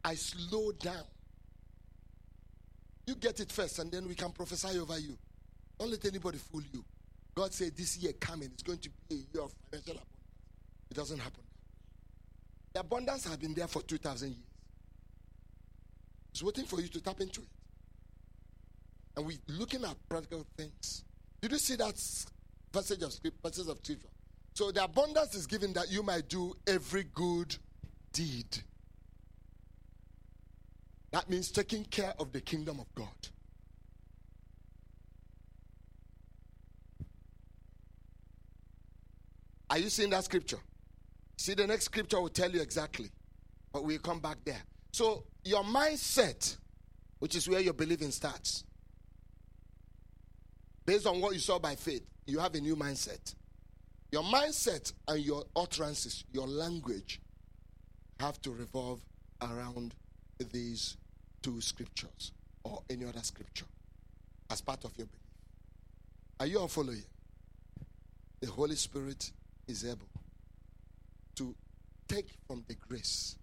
[0.02, 1.04] I slow down.
[3.06, 5.18] You get it first, and then we can prophesy over you.
[5.78, 6.82] Don't let anybody fool you.
[7.34, 10.06] God said this year coming is going to be a year of financial abundance.
[10.90, 11.42] It doesn't happen.
[12.78, 14.38] The abundance has been there for 2,000 years.
[16.30, 17.48] It's waiting for you to tap into it.
[19.16, 21.02] And we're looking at practical things.
[21.40, 22.00] Did you see that
[22.72, 24.06] passage of script, passage of scripture?
[24.54, 27.56] So the abundance is given that you might do every good
[28.12, 28.46] deed.
[31.10, 33.08] That means taking care of the kingdom of God.
[39.68, 40.60] Are you seeing that scripture?
[41.38, 43.10] See, the next scripture will tell you exactly,
[43.72, 44.60] but we'll come back there.
[44.90, 46.56] So, your mindset,
[47.20, 48.64] which is where your believing starts,
[50.84, 53.36] based on what you saw by faith, you have a new mindset.
[54.10, 57.20] Your mindset and your utterances, your language,
[58.18, 59.00] have to revolve
[59.40, 59.94] around
[60.52, 60.96] these
[61.40, 62.32] two scriptures
[62.64, 63.66] or any other scripture
[64.50, 65.22] as part of your belief.
[66.40, 67.04] Are you all following?
[68.40, 69.30] The Holy Spirit
[69.68, 70.08] is able
[71.38, 71.54] to
[72.08, 73.36] take from the grace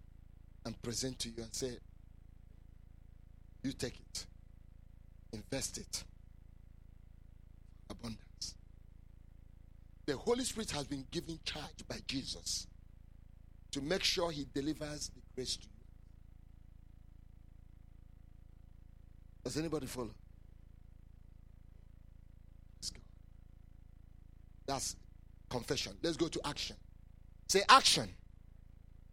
[0.66, 1.78] and present to you and say,
[3.64, 4.26] You take it,
[5.32, 6.04] invest it.
[7.90, 8.56] Abundance.
[10.06, 12.68] The Holy Spirit has been given charge by Jesus
[13.72, 15.70] to make sure He delivers the grace to you.
[19.44, 20.16] Does anybody follow?
[24.68, 24.96] That's
[25.50, 25.94] confession.
[26.02, 26.76] Let's go to action.
[27.48, 28.10] Say action.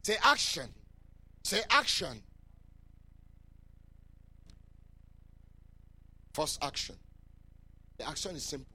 [0.02, 0.68] Say action.
[1.44, 2.22] Say action.
[6.32, 6.96] First action.
[7.98, 8.74] The action is simple.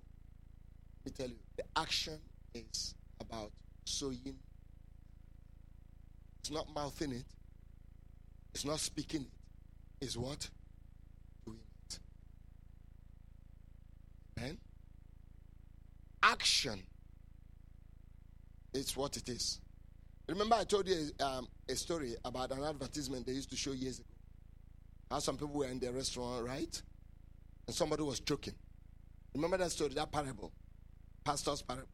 [1.06, 1.40] Let me tell you.
[1.58, 2.20] The action
[2.54, 3.52] is about
[3.86, 4.38] sowing.
[6.40, 7.26] It's not mouthing it.
[8.54, 10.06] It's not speaking it.
[10.06, 10.50] It's what?
[11.46, 11.58] Doing
[11.90, 12.00] it.
[14.38, 14.58] Amen.
[16.22, 16.84] Action
[18.78, 19.60] it's what it is.
[20.28, 24.00] Remember, I told you um, a story about an advertisement they used to show years
[24.00, 24.08] ago.
[25.10, 26.82] How some people were in the restaurant, right?
[27.66, 28.54] And somebody was choking.
[29.34, 30.52] Remember that story, that parable?
[31.24, 31.88] Pastor's parable.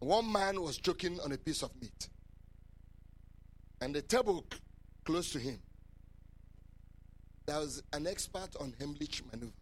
[0.00, 2.08] One man was choking on a piece of meat.
[3.80, 4.58] And the table c-
[5.04, 5.58] close to him,
[7.46, 9.52] there was an expert on Heimlich maneuver.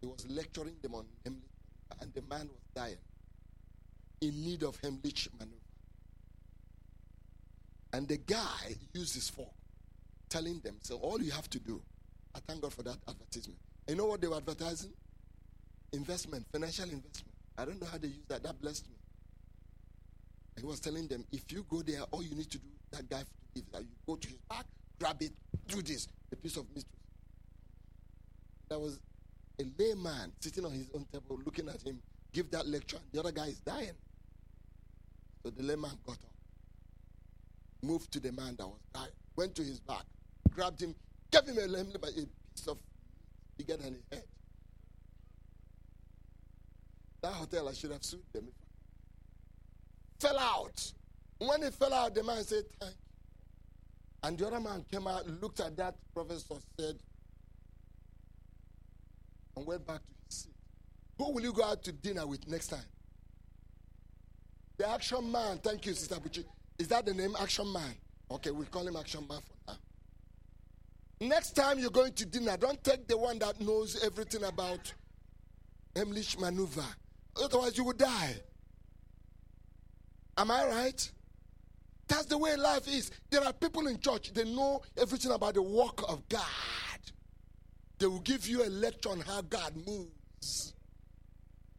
[0.00, 1.55] He was lecturing them on Heimlich
[2.00, 2.96] and the man was dying
[4.20, 5.56] in need of Heimlich maneuver.
[7.92, 9.48] And the guy used his fork,
[10.28, 11.80] telling them, so all you have to do,
[12.34, 13.58] I thank God for that advertisement.
[13.88, 14.92] You know what they were advertising?
[15.92, 17.32] Investment, financial investment.
[17.56, 18.42] I don't know how they use that.
[18.42, 18.96] That blessed me.
[20.58, 23.20] He was telling them, if you go there, all you need to do, that guy
[23.20, 24.66] to give that you go to his back,
[24.98, 25.32] grab it,
[25.68, 26.84] do this, a piece of meat.
[28.68, 28.98] That was
[29.58, 32.00] a layman sitting on his own table looking at him
[32.32, 32.98] give that lecture.
[33.12, 33.96] The other guy is dying.
[35.42, 36.34] So the layman got up,
[37.82, 40.04] moved to the man that was dying, went to his back,
[40.50, 40.94] grabbed him,
[41.30, 42.78] gave him a, a piece of
[43.56, 44.24] bigger than his head.
[47.22, 48.48] That hotel, I should have sued them.
[50.20, 50.92] Fell out.
[51.38, 52.98] When he fell out, the man said, Thank you.
[54.22, 56.98] And the other man came out, looked at that professor, said,
[59.56, 60.54] and went back to his seat.
[61.18, 62.84] Who will you go out to dinner with next time?
[64.76, 65.58] The action man.
[65.62, 66.44] Thank you, Sister Buchi.
[66.78, 67.94] Is that the name, action man?
[68.30, 69.78] Okay, we'll call him action man for now.
[71.26, 74.92] Next time you're going to dinner, don't take the one that knows everything about
[75.94, 76.84] Heimlich maneuver.
[77.42, 78.34] Otherwise, you will die.
[80.36, 81.10] Am I right?
[82.08, 83.10] That's the way life is.
[83.30, 86.44] There are people in church, they know everything about the work of God.
[87.98, 90.74] They will give you a lecture on how God moves,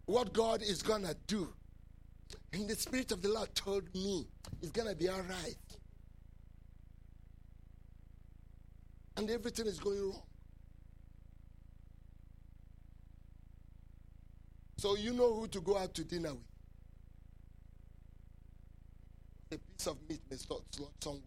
[0.05, 1.53] what God is going to do.
[2.53, 4.27] And the Spirit of the Lord told me
[4.61, 5.55] it's going to be all right.
[9.15, 10.23] And everything is going wrong.
[14.77, 16.43] So you know who to go out to dinner with.
[19.51, 20.61] A piece of meat may start
[20.99, 21.21] somewhere.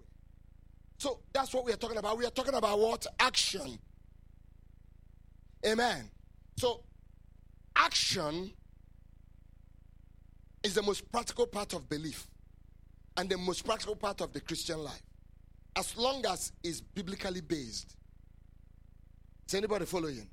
[0.98, 2.18] So that's what we are talking about.
[2.18, 3.06] We are talking about what?
[3.18, 3.78] Action.
[5.66, 6.10] Amen.
[6.56, 6.82] So
[7.76, 8.52] action
[10.62, 12.26] is the most practical part of belief
[13.16, 15.02] and the most practical part of the Christian life.
[15.76, 17.96] As long as it's biblically based.
[19.46, 20.28] Is anybody following?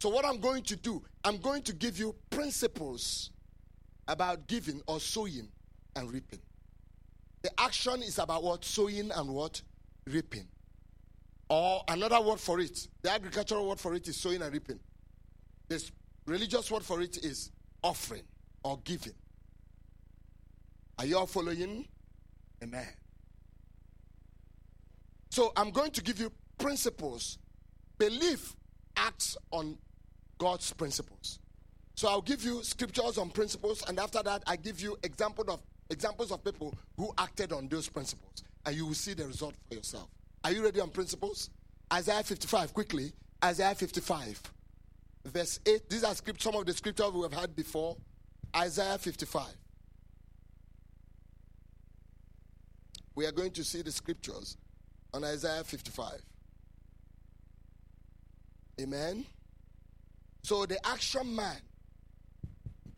[0.00, 3.30] So, what I'm going to do, I'm going to give you principles
[4.08, 5.48] about giving or sowing
[5.94, 6.40] and reaping.
[7.42, 8.64] The action is about what?
[8.64, 9.62] Sowing and what?
[10.06, 10.48] Reaping.
[11.52, 14.80] Or another word for it, the agricultural word for it is sowing and reaping.
[15.68, 15.84] The
[16.24, 17.50] religious word for it is
[17.82, 18.22] offering
[18.64, 19.12] or giving.
[20.98, 21.86] Are you all following?
[22.62, 22.88] Amen.
[25.28, 27.36] So I'm going to give you principles.
[27.98, 28.56] Belief
[28.96, 29.76] acts on
[30.38, 31.38] God's principles.
[31.96, 35.60] So I'll give you scriptures on principles, and after that, I give you example of
[35.90, 39.74] examples of people who acted on those principles, and you will see the result for
[39.74, 40.08] yourself.
[40.44, 41.50] Are you ready on principles?
[41.92, 43.12] Isaiah 55, quickly.
[43.44, 44.40] Isaiah 55,
[45.26, 45.88] verse 8.
[45.88, 47.96] These are script, some of the scriptures we have had before.
[48.56, 49.46] Isaiah 55.
[53.14, 54.56] We are going to see the scriptures
[55.12, 56.12] on Isaiah 55.
[58.80, 59.26] Amen.
[60.42, 61.58] So the action man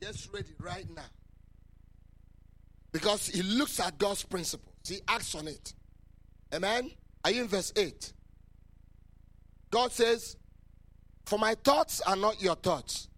[0.00, 1.02] gets ready right now.
[2.92, 5.74] Because he looks at God's principles, he acts on it.
[6.54, 6.92] Amen.
[7.24, 8.12] Are you in verse 8?
[9.70, 10.36] God says,
[11.24, 13.08] For my thoughts are not your thoughts,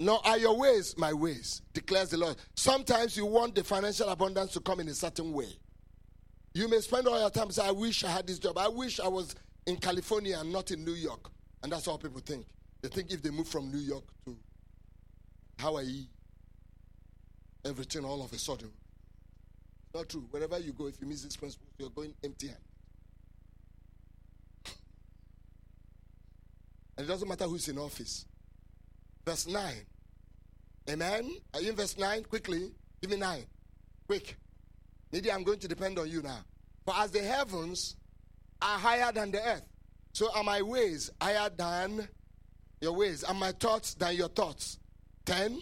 [0.00, 2.36] nor are your ways my ways, declares the Lord.
[2.54, 5.48] Sometimes you want the financial abundance to come in a certain way.
[6.54, 8.56] You may spend all your time saying, I wish I had this job.
[8.56, 9.34] I wish I was
[9.66, 11.30] in California and not in New York.
[11.62, 12.46] And that's how people think.
[12.80, 14.36] They think if they move from New York to
[15.60, 16.06] Hawaii,
[17.64, 18.70] everything all of a sudden.
[19.94, 20.26] Not true.
[20.30, 22.65] Wherever you go, if you miss this principle, you're going empty handed.
[26.96, 28.26] And it doesn't matter who's in office.
[29.24, 29.74] Verse 9.
[30.88, 31.30] Amen.
[31.52, 32.24] Are you in verse 9?
[32.24, 32.72] Quickly.
[33.00, 33.44] Give me 9.
[34.06, 34.36] Quick.
[35.12, 36.40] Maybe I'm going to depend on you now.
[36.84, 37.96] For as the heavens
[38.62, 39.66] are higher than the earth,
[40.12, 42.08] so are my ways higher than
[42.80, 44.78] your ways, and my thoughts than your thoughts.
[45.24, 45.60] 10.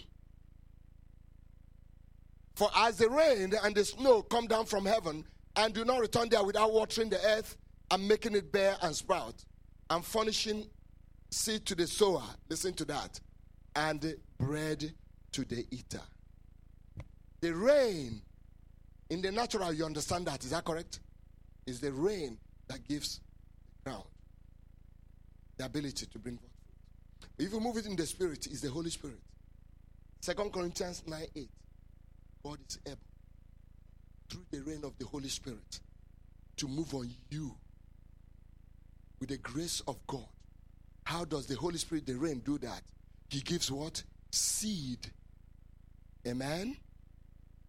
[2.54, 5.24] For as the rain and the snow come down from heaven
[5.56, 7.56] and do not return there without watering the earth
[7.90, 9.44] and making it bear and sprout,
[9.90, 10.66] and furnishing
[11.34, 13.20] seed to the sower, listen to that,
[13.74, 14.92] and bread
[15.32, 16.00] to the eater.
[17.40, 18.22] The rain,
[19.10, 21.00] in the natural, you understand that, is that correct?
[21.66, 23.20] Is the rain that gives
[23.82, 24.04] the ground
[25.56, 26.50] the ability to bring forth
[27.20, 27.46] fruit.
[27.46, 29.20] If you move it in the spirit, it's the Holy Spirit.
[30.20, 31.48] Second Corinthians 9 8.
[32.44, 32.98] God is able,
[34.28, 35.80] through the rain of the Holy Spirit,
[36.56, 37.54] to move on you
[39.20, 40.26] with the grace of God.
[41.04, 42.82] How does the Holy Spirit, the rain, do that?
[43.28, 44.02] He gives what?
[44.30, 45.10] Seed.
[46.26, 46.76] Amen.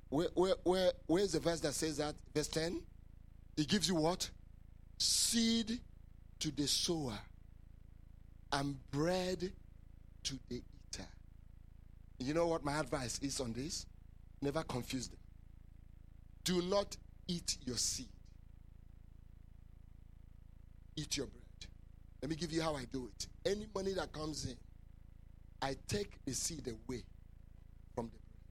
[0.10, 2.15] Where, where, where, where's the verse that says that?
[2.34, 2.82] Verse 10.
[3.58, 4.30] He gives you what?
[4.98, 5.80] Seed
[6.39, 7.17] to the sower
[8.52, 9.52] and bread
[10.24, 11.08] to the eater.
[12.19, 13.86] You know what my advice is on this?
[14.41, 15.19] Never confuse them.
[16.43, 16.95] Do not
[17.28, 18.08] eat your seed,
[20.95, 21.45] eat your bread.
[22.26, 23.28] Let me give you how I do it.
[23.46, 24.56] Any money that comes in,
[25.62, 27.04] I take the seed away
[27.94, 28.42] from the bread.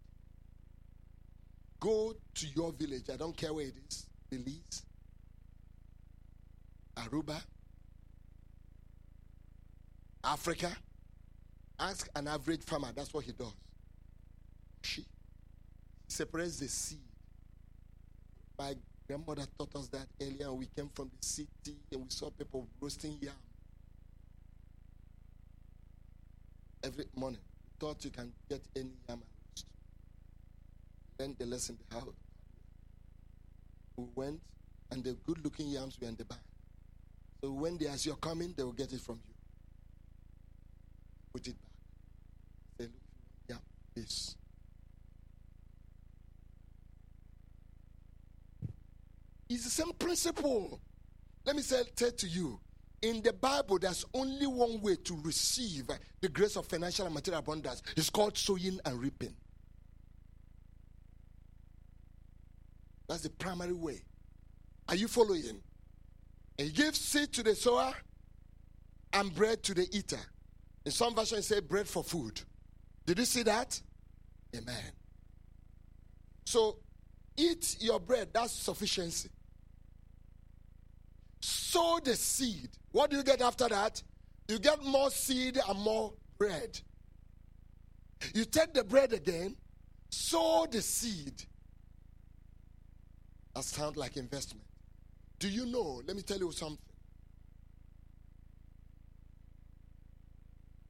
[1.80, 3.10] Go to your village.
[3.12, 4.84] I don't care where it is Belize,
[6.98, 7.42] Aruba,
[10.22, 10.70] Africa.
[11.80, 12.92] Ask an average farmer.
[12.94, 13.54] That's what he does.
[14.82, 15.04] She
[16.06, 17.00] separates the seed.
[18.56, 18.76] My
[19.08, 20.52] grandmother taught us that earlier.
[20.52, 23.32] We came from the city and we saw people roasting yam
[26.84, 27.40] every morning.
[27.80, 29.66] thought you can get any yam and roast.
[31.18, 32.14] Then the lesson how
[33.96, 34.40] we went
[34.90, 36.40] and the good looking yams were in the barn.
[37.42, 39.34] So when they as you're coming, they will get it from you
[41.34, 41.70] put it back.
[42.78, 43.02] Say, look,
[43.48, 43.56] yeah,
[43.94, 44.36] this.
[49.48, 50.80] It's the same principle.
[51.44, 52.60] Let me say, say to you,
[53.04, 55.90] in the Bible, there's only one way to receive
[56.22, 57.82] the grace of financial and material abundance.
[57.96, 59.36] It's called sowing and reaping.
[63.06, 64.00] That's the primary way.
[64.88, 65.60] Are you following?
[66.58, 67.92] And he gives seed to the sower
[69.12, 70.20] and bread to the eater.
[70.86, 72.40] In some versions, say bread for food.
[73.04, 73.78] Did you see that?
[74.56, 74.92] Amen.
[76.46, 76.78] So,
[77.36, 78.28] eat your bread.
[78.32, 79.28] That's sufficiency.
[81.40, 82.70] Sow the seed.
[82.94, 84.00] What do you get after that?
[84.46, 86.78] You get more seed and more bread.
[88.32, 89.56] You take the bread again,
[90.10, 91.42] sow the seed.
[93.52, 94.64] That sounds like investment.
[95.40, 96.02] Do you know?
[96.06, 96.78] Let me tell you something.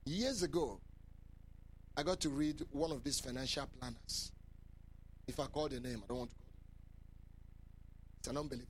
[0.05, 0.79] Years ago,
[1.97, 4.31] I got to read one of these financial planners.
[5.27, 8.19] If I call the name, I don't want to call it.
[8.19, 8.69] It's an unbeliever.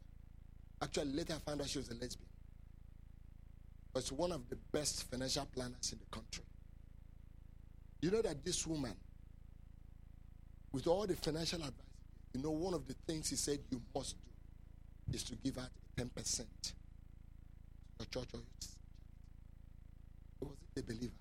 [0.81, 2.29] Actually, later I found out she was a lesbian.
[3.97, 6.43] It's one of the best financial planners in the country.
[8.01, 8.95] You know that this woman,
[10.73, 11.73] with all the financial advice,
[12.35, 14.17] you know, one of the things he said you must
[15.09, 16.73] do is to give out 10% to
[18.01, 18.47] your church or your
[20.41, 21.15] He wasn't a believer.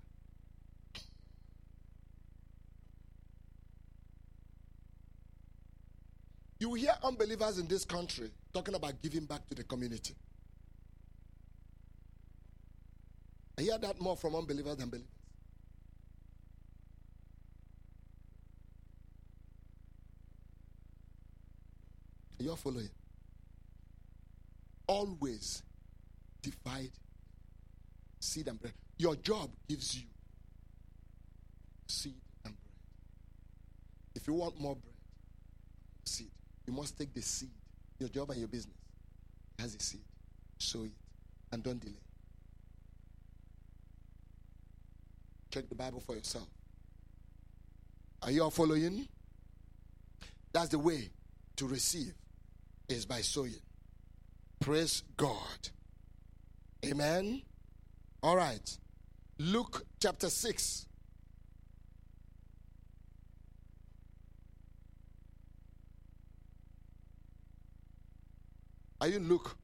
[6.58, 10.14] You hear unbelievers in this country talking about giving back to the community.
[13.56, 15.08] I hear that more from unbelievers than believers.
[22.38, 22.90] You're following.
[24.86, 25.62] Always
[26.42, 26.90] divide
[28.20, 28.74] seed and bread.
[28.98, 30.02] Your job gives you
[31.86, 32.72] seed and bread.
[34.14, 34.94] If you want more bread,
[36.04, 36.30] seed.
[36.66, 37.48] You must take the seed.
[37.98, 38.76] Your job and your business
[39.58, 40.02] has a seed.
[40.58, 40.92] Sow it.
[41.50, 42.03] And don't delay.
[45.54, 46.48] Check the Bible for yourself.
[48.24, 49.06] Are you all following?
[50.52, 51.10] That's the way
[51.54, 52.12] to receive
[52.88, 53.54] is by sowing.
[54.58, 55.68] Praise God.
[56.84, 57.42] Amen.
[58.20, 58.78] All right.
[59.38, 60.86] Luke chapter 6.
[69.00, 69.56] Are you Luke?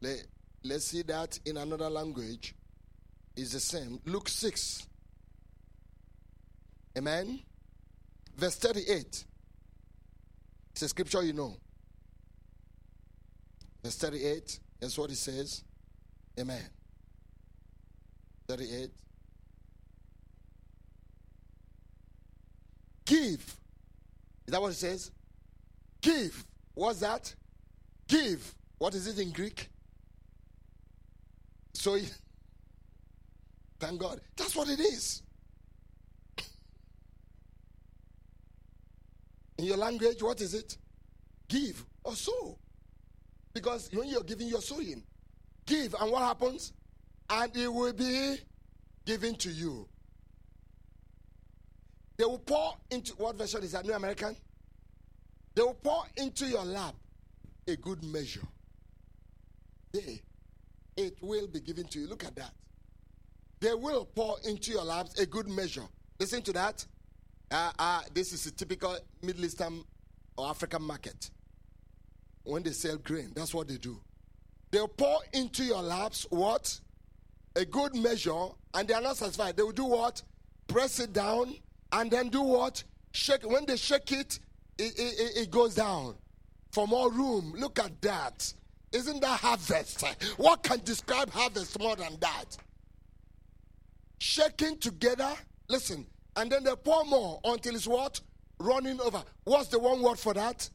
[0.00, 0.26] Let,
[0.64, 2.56] let's see that in another language
[3.38, 4.00] is the same.
[4.04, 4.86] Luke 6.
[6.96, 7.40] Amen.
[8.36, 9.24] Verse 38.
[10.72, 11.56] It's a scripture you know.
[13.82, 14.58] Verse 38.
[14.80, 15.62] That's what it says.
[16.38, 16.62] Amen.
[18.48, 18.90] 38.
[23.04, 23.56] Give.
[24.46, 25.10] Is that what it says?
[26.00, 26.44] Give.
[26.74, 27.34] What's that?
[28.06, 28.54] Give.
[28.78, 29.68] What is it in Greek?
[31.74, 31.98] So,
[33.78, 34.20] thank God.
[34.36, 35.22] That's what it is.
[39.58, 40.76] In your language, what is it?
[41.48, 42.58] Give or sow.
[43.52, 45.02] Because when you're giving, you're sowing.
[45.66, 46.72] Give, and what happens?
[47.28, 48.36] And it will be
[49.04, 49.88] given to you.
[52.16, 53.84] They will pour into what version is that?
[53.84, 54.36] New American?
[55.54, 56.94] They will pour into your lap
[57.66, 58.46] a good measure.
[59.92, 60.20] They,
[60.96, 62.06] it will be given to you.
[62.06, 62.52] Look at that.
[63.60, 65.86] They will pour into your laps a good measure.
[66.18, 66.84] Listen to that.
[67.50, 69.84] Uh, uh, this is a typical Middle Eastern
[70.36, 71.30] or African market.
[72.44, 74.00] When they sell grain, that's what they do.
[74.70, 76.80] They'll pour into your laps what?
[77.56, 79.56] A good measure, and they are not satisfied.
[79.56, 80.22] They will do what?
[80.68, 81.56] Press it down,
[81.92, 82.84] and then do what?
[83.12, 83.48] Shake.
[83.48, 84.38] When they shake it,
[84.78, 86.14] it, it, it goes down
[86.70, 87.54] for more room.
[87.56, 88.52] Look at that.
[88.92, 90.04] Isn't that harvest?
[90.36, 92.56] What can describe harvest more than that?
[94.18, 95.30] Shaking together,
[95.68, 96.06] listen,
[96.36, 98.20] and then they pour more until it's what?
[98.58, 99.22] Running over.
[99.44, 100.68] What's the one word for that?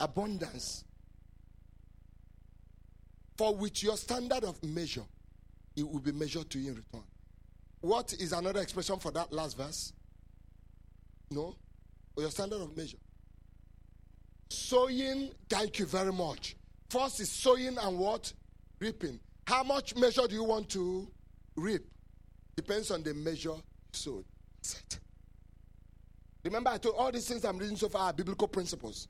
[0.00, 0.84] Abundance.
[3.36, 5.04] For which your standard of measure,
[5.76, 7.04] it will be measured to you in return.
[7.80, 9.92] What is another expression for that last verse?
[11.30, 11.56] No?
[12.16, 12.98] Your standard of measure.
[14.50, 16.56] Sowing, thank you very much.
[16.90, 18.32] First is sowing and what?
[18.78, 19.18] Reaping.
[19.46, 21.10] How much measure do you want to
[21.56, 21.84] reap?
[22.56, 23.54] Depends on the measure
[23.92, 24.24] sowed.
[26.44, 29.08] Remember, I told all these things I'm reading so far are biblical principles.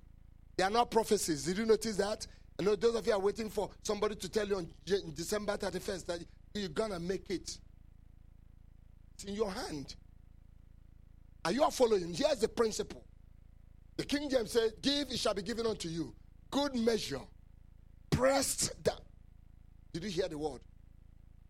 [0.56, 1.44] They are not prophecies.
[1.44, 2.26] Did you notice that?
[2.58, 4.68] I know those of you are waiting for somebody to tell you on
[5.14, 6.20] December 31st that
[6.54, 7.58] you're gonna make it.
[9.14, 9.96] It's in your hand.
[11.44, 12.14] Are you following?
[12.14, 13.04] Here's the principle.
[13.96, 16.14] The King James said, Give, it shall be given unto you.
[16.50, 17.20] Good measure.
[18.10, 19.00] Pressed down.
[19.92, 20.60] Did you hear the word?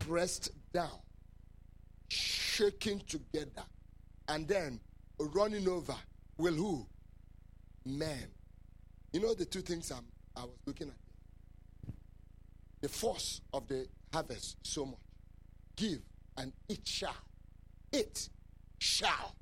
[0.07, 0.99] pressed down,
[2.15, 3.63] shaking together,
[4.29, 4.79] and then
[5.19, 5.95] running over.
[6.37, 6.85] Will who?
[7.85, 8.27] Men.
[9.13, 10.05] You know the two things I'm,
[10.35, 11.93] I was looking at?
[12.81, 14.99] The force of the harvest so much.
[15.75, 16.01] Give
[16.37, 17.15] and it shall.
[17.91, 18.29] It
[18.79, 19.35] shall.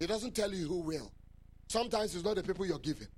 [0.00, 1.10] It doesn't tell you who will.
[1.68, 3.08] Sometimes it's not the people you're giving.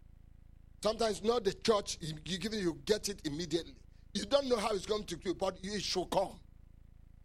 [0.83, 3.75] Sometimes not the church you give it, you get it immediately.
[4.15, 6.41] You don't know how it's going to do, but it shall come.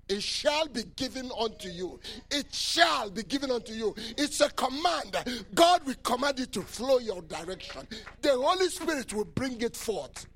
[0.07, 1.99] It shall be given unto you.
[2.29, 3.95] It shall be given unto you.
[4.17, 5.17] It's a command.
[5.55, 7.87] God will command it to flow your direction.
[8.21, 10.27] The Holy Spirit will bring it forth.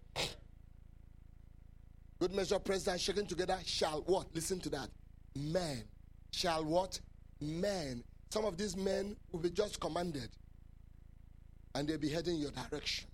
[2.19, 4.27] Good measure, president, shaken together, shall what?
[4.33, 4.89] Listen to that.
[5.35, 5.83] Men
[6.31, 6.99] shall what?
[7.39, 8.03] Men.
[8.31, 10.29] Some of these men will be just commanded
[11.75, 13.07] and they'll be heading your direction.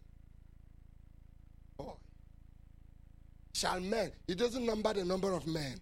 [1.78, 1.91] Boy.
[3.53, 5.80] Shall men, He doesn't number the number of men.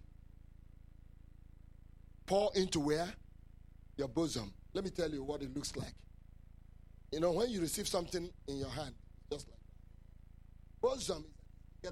[2.26, 3.08] Pour into where?
[3.96, 4.52] Your bosom.
[4.72, 5.94] Let me tell you what it looks like.
[7.12, 8.94] You know, when you receive something in your hand,
[9.30, 10.80] just like that.
[10.80, 11.24] Bosom
[11.82, 11.90] is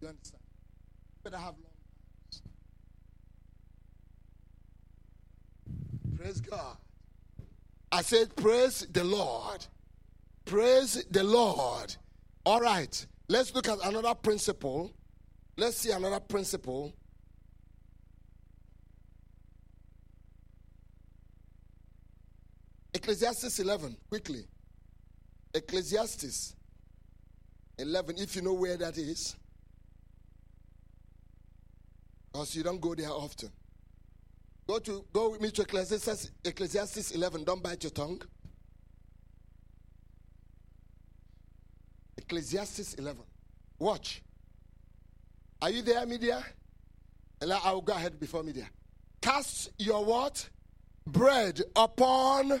[0.00, 0.42] You understand?
[1.24, 1.72] You better have long
[2.24, 2.42] arms.
[6.18, 6.76] Praise God.
[7.92, 9.64] I said, Praise the Lord.
[10.44, 11.94] Praise the Lord.
[12.44, 13.06] All right.
[13.28, 14.92] Let's look at another principle.
[15.56, 16.92] Let's see another principle.
[22.94, 24.44] Ecclesiastes 11, quickly.
[25.54, 26.54] Ecclesiastes
[27.78, 29.36] 11, if you know where that is.
[32.32, 33.50] Because you don't go there often.
[34.66, 37.44] Go to go with me to Ecclesiastes, Ecclesiastes 11.
[37.44, 38.22] Don't bite your tongue.
[42.16, 43.22] Ecclesiastes 11.
[43.78, 44.22] Watch.
[45.62, 46.44] Are you there, media?
[47.40, 48.68] I will go ahead before media.
[49.20, 50.48] Cast your what?
[51.06, 52.60] Bread upon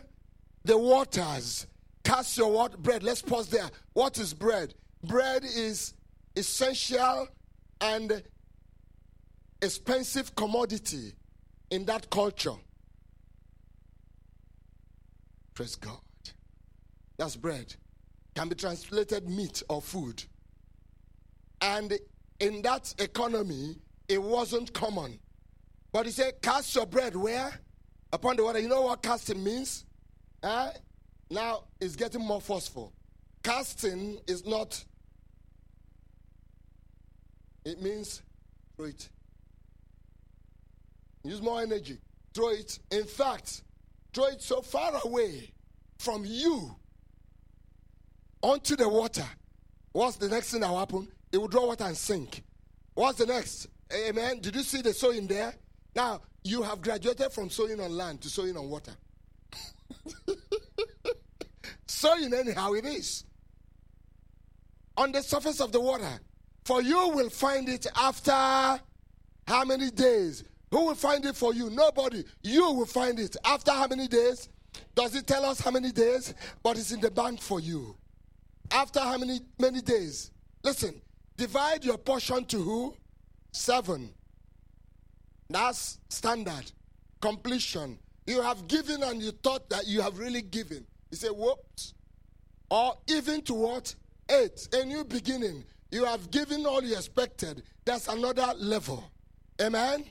[0.64, 1.66] the waters.
[2.04, 2.80] Cast your what?
[2.80, 3.02] Bread.
[3.02, 3.68] Let's pause there.
[3.92, 4.74] What is bread?
[5.02, 5.94] Bread is
[6.36, 7.26] essential
[7.80, 8.22] and
[9.60, 11.12] expensive commodity
[11.70, 12.54] in that culture.
[15.54, 15.98] Praise God.
[17.16, 17.74] That's bread.
[18.36, 20.22] Can be translated meat or food.
[21.60, 21.98] And
[22.40, 23.76] in that economy,
[24.08, 25.18] it wasn't common.
[25.92, 27.52] But he said, Cast your bread where?
[28.12, 28.58] Upon the water.
[28.58, 29.84] You know what casting means?
[30.42, 30.70] Uh,
[31.30, 32.92] now it's getting more forceful.
[33.42, 34.84] Casting is not,
[37.64, 38.22] it means
[38.76, 39.08] throw it.
[41.24, 41.98] Use more energy.
[42.34, 42.78] Throw it.
[42.90, 43.62] In fact,
[44.12, 45.52] throw it so far away
[45.98, 46.74] from you
[48.42, 49.26] onto the water.
[49.92, 51.08] What's the next thing that will happen?
[51.32, 52.42] It will draw water and sink.
[52.94, 53.68] What's the next?
[53.92, 54.40] Amen.
[54.40, 55.54] Did you see the sowing there?
[55.94, 58.92] Now, you have graduated from sowing on land to sowing on water.
[61.86, 63.24] sowing, anyhow, it is.
[64.96, 66.20] On the surface of the water.
[66.64, 70.44] For you will find it after how many days?
[70.70, 71.70] Who will find it for you?
[71.70, 72.24] Nobody.
[72.42, 73.36] You will find it.
[73.44, 74.48] After how many days?
[74.94, 76.34] Does it tell us how many days?
[76.62, 77.96] But it's in the bank for you.
[78.70, 80.30] After how many many days?
[80.62, 81.02] Listen,
[81.42, 82.94] divide your portion to who?
[83.50, 84.14] Seven.
[85.50, 86.70] That's standard.
[87.20, 87.98] Completion.
[88.28, 90.86] You have given and you thought that you have really given.
[91.10, 91.94] You say, whoops.
[92.70, 93.92] Or even to what?
[94.30, 94.68] Eight.
[94.72, 95.64] A new beginning.
[95.90, 97.64] You have given all you expected.
[97.84, 99.02] That's another level.
[99.60, 100.04] Amen?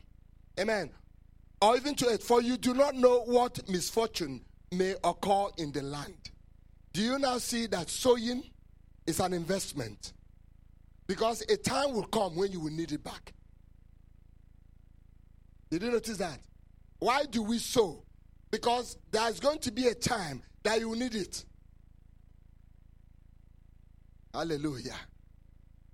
[0.60, 0.92] Amen.
[1.62, 4.42] Or even to it, for you do not know what misfortune
[4.74, 6.30] may occur in the land.
[6.92, 8.44] Do you now see that sowing
[9.08, 10.12] is an investment?
[11.12, 13.34] Because a time will come when you will need it back.
[15.70, 16.39] Did you notice that?
[16.99, 18.05] Why do we sow?
[18.49, 21.43] Because there's going to be a time that you will need it.
[24.34, 24.95] Hallelujah.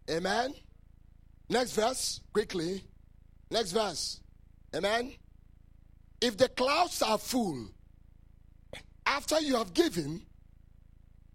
[0.08, 0.54] Amen.
[1.50, 2.84] Next verse, quickly.
[3.50, 4.22] Next verse.
[4.76, 5.14] Amen.
[6.22, 7.70] If the clouds are full,
[9.08, 10.22] after you have given,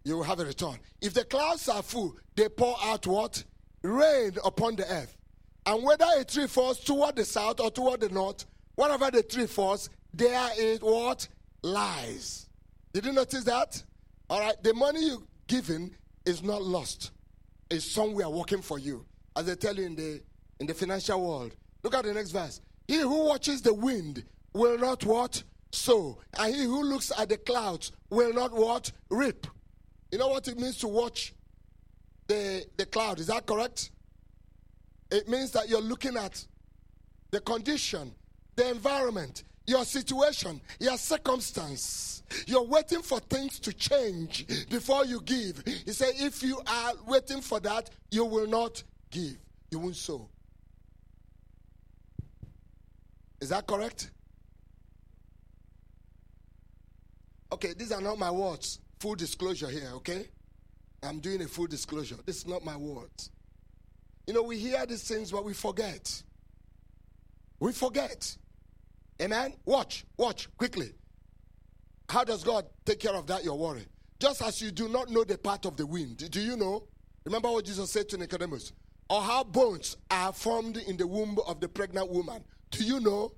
[0.05, 0.79] you will have a return.
[1.01, 3.43] If the clouds are full, they pour out what?
[3.83, 5.17] Rain upon the earth.
[5.67, 9.47] And whether a tree falls toward the south or toward the north, wherever the tree
[9.47, 11.29] falls, there it what?
[11.63, 12.49] Lies.
[12.93, 13.83] Did you notice that?
[14.29, 14.61] All right.
[14.63, 15.95] The money you given
[16.27, 17.13] is not lost.
[17.71, 19.07] It's somewhere working for you.
[19.37, 20.21] As they tell you in the
[20.61, 21.57] in the financial world.
[21.83, 22.61] Look at the next verse.
[22.87, 25.43] He who watches the wind will not what?
[25.71, 26.19] Sow.
[26.39, 28.93] And he who looks at the clouds will not what?
[29.11, 29.47] Reap.
[30.11, 31.33] You know what it means to watch
[32.27, 33.19] the, the cloud?
[33.19, 33.91] Is that correct?
[35.11, 36.45] It means that you're looking at
[37.31, 38.15] the condition,
[38.57, 42.23] the environment, your situation, your circumstance.
[42.47, 45.63] You're waiting for things to change before you give.
[45.67, 49.37] He said, if you are waiting for that, you will not give.
[49.71, 50.29] You won't sow.
[53.41, 54.11] Is that correct?
[57.53, 58.81] Okay, these are not my words.
[59.01, 60.29] Full disclosure here, okay?
[61.03, 62.17] I'm doing a full disclosure.
[62.25, 63.31] This is not my words.
[64.27, 66.23] You know, we hear these things, but we forget.
[67.59, 68.37] We forget.
[69.21, 69.55] Amen?
[69.65, 70.93] Watch, watch, quickly.
[72.09, 73.87] How does God take care of that, your worry?
[74.21, 76.31] Just as you do not know the path of the wind.
[76.31, 76.85] Do you know?
[77.25, 78.73] Remember what Jesus said to Nicodemus?
[79.11, 82.45] Or how bones are formed in the womb of the pregnant woman.
[82.71, 83.33] Do you know?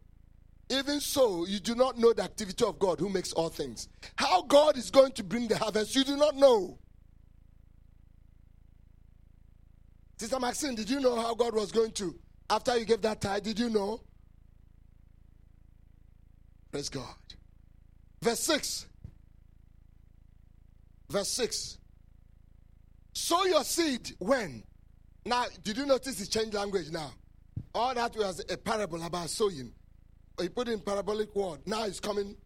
[0.70, 3.88] Even so, you do not know the activity of God who makes all things.
[4.16, 6.78] How God is going to bring the harvest, you do not know.
[10.16, 12.14] Sister Maxine, did you know how God was going to?
[12.48, 14.00] After you gave that tithe, did you know?
[16.70, 17.14] Praise God.
[18.22, 18.86] Verse 6.
[21.10, 21.78] Verse 6.
[23.12, 24.64] Sow your seed when?
[25.24, 27.12] Now, did you notice he changed language now?
[27.74, 29.72] All that was a parable about sowing.
[30.40, 31.60] He put in parabolic word.
[31.66, 32.36] Now it's coming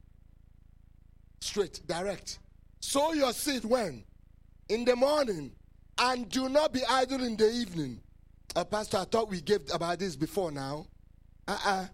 [1.40, 2.38] straight, direct.
[2.80, 4.04] Sow your seed when?
[4.68, 5.52] In the morning
[5.98, 8.00] and do not be idle in the evening.
[8.54, 10.86] Uh, Pastor, I thought we gave about this before now.
[11.46, 11.86] Uh uh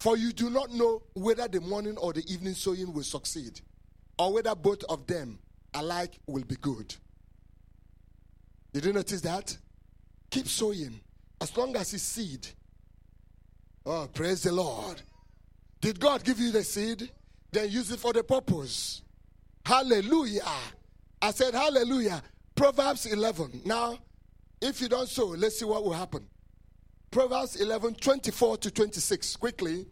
[0.00, 3.60] For you do not know whether the morning or the evening sowing will succeed,
[4.18, 5.38] or whether both of them
[5.74, 6.94] alike will be good.
[8.72, 9.56] Did you notice that?
[10.30, 11.00] Keep sowing
[11.40, 12.46] as long as it's seed.
[13.84, 15.02] Oh, praise the Lord.
[15.80, 17.10] Did God give you the seed?
[17.50, 19.02] Then use it for the purpose.
[19.66, 20.42] Hallelujah.
[21.22, 22.20] I said, Hallelujah.
[22.56, 23.62] Proverbs 11.
[23.64, 23.96] Now,
[24.60, 26.26] if you don't sow, let's see what will happen.
[27.10, 29.36] Proverbs 11, 24 to 26.
[29.36, 29.86] Quickly.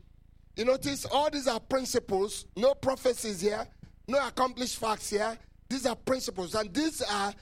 [0.56, 3.66] You notice all these are principles, no prophecies here,
[4.08, 5.38] no accomplished facts here.
[5.68, 7.32] These are principles, and these are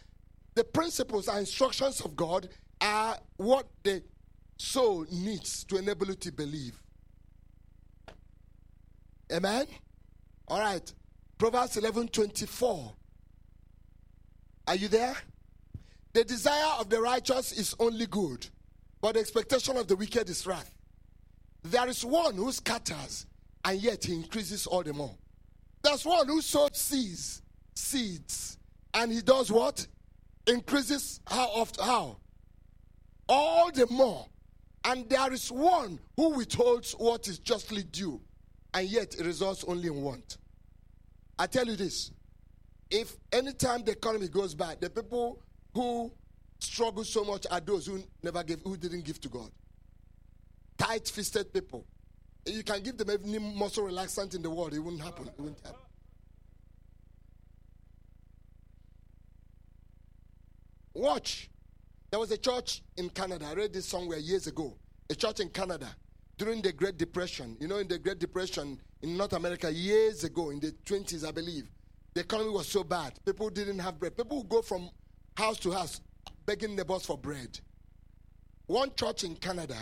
[0.55, 2.49] the principles and instructions of God
[2.81, 4.03] are what the
[4.59, 6.81] soul needs to enable you to believe.
[9.33, 9.67] Amen?
[10.47, 10.93] All right.
[11.39, 12.93] Proverbs 11 24.
[14.69, 15.17] Are you there?
[16.13, 18.47] The desire of the righteous is only good,
[19.01, 20.75] but the expectation of the wicked is wrath.
[21.63, 23.25] There is one who scatters,
[23.65, 25.15] and yet he increases all the more.
[25.83, 27.41] There's one who sows seeds,
[27.75, 28.59] seeds,
[28.93, 29.87] and he does what?
[30.47, 31.85] Increases how often?
[31.85, 32.19] How?
[33.27, 34.27] All the more.
[34.85, 38.21] And there is one who withholds what is justly due,
[38.75, 40.37] and yet results only in want.
[41.39, 42.11] I tell you this
[42.91, 45.43] if anytime the economy goes bad, the people
[45.75, 46.11] who
[46.59, 49.51] struggle so much are those who never gave, who didn't give to God.
[50.77, 51.85] Tight fisted people.
[52.47, 55.27] You can give them any muscle relaxant in the world, it wouldn't happen.
[55.27, 55.81] It wouldn't happen.
[60.95, 61.51] Watch.
[62.11, 63.47] There was a church in Canada.
[63.51, 64.75] I read this somewhere years ago.
[65.11, 65.89] A church in Canada
[66.39, 67.57] during the Great Depression.
[67.61, 71.31] You know, in the Great Depression in North America years ago, in the 20s, I
[71.31, 71.71] believe,
[72.19, 73.13] the economy was so bad.
[73.25, 74.17] People didn't have bread.
[74.17, 74.91] People would go from
[75.37, 76.01] house to house
[76.47, 77.61] begging neighbors for bread.
[78.67, 79.77] One church in Canada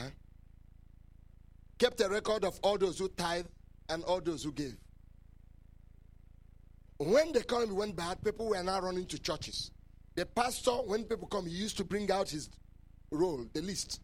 [1.79, 3.47] kept a record of all those who tithe
[3.89, 4.77] and all those who gave.
[6.99, 9.71] When the economy went bad, people were now running to churches.
[10.15, 12.51] The pastor, when people come, he used to bring out his
[13.11, 14.03] roll, the list,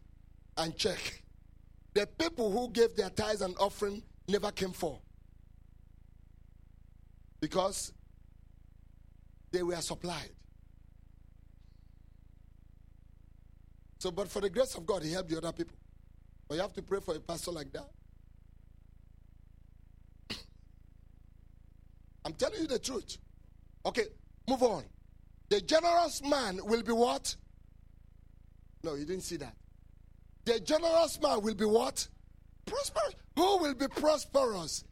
[0.57, 1.21] and check.
[1.93, 4.99] The people who gave their tithes and offering never came for.
[7.39, 7.93] Because
[9.53, 10.31] they were supplied.
[13.99, 15.77] So, but for the grace of God, He helped the other people.
[16.49, 17.89] But you have to pray for a pastor like that.
[22.25, 23.17] I'm telling you the truth.
[23.85, 24.07] Okay,
[24.49, 24.83] move on.
[25.49, 27.33] The generous man will be what?
[28.83, 29.55] No, you didn't see that.
[30.45, 32.05] The generous man will be what?
[32.65, 33.15] Prosperous.
[33.35, 34.83] Who will be prosperous?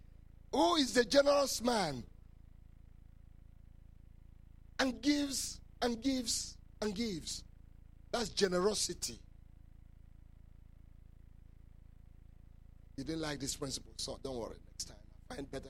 [0.53, 2.03] Who is the generous man?
[4.82, 7.43] And gives and gives and gives.
[8.11, 9.19] That's generosity.
[12.97, 14.57] You didn't like this principle, so don't worry.
[14.71, 14.97] Next time,
[15.29, 15.69] I'll find better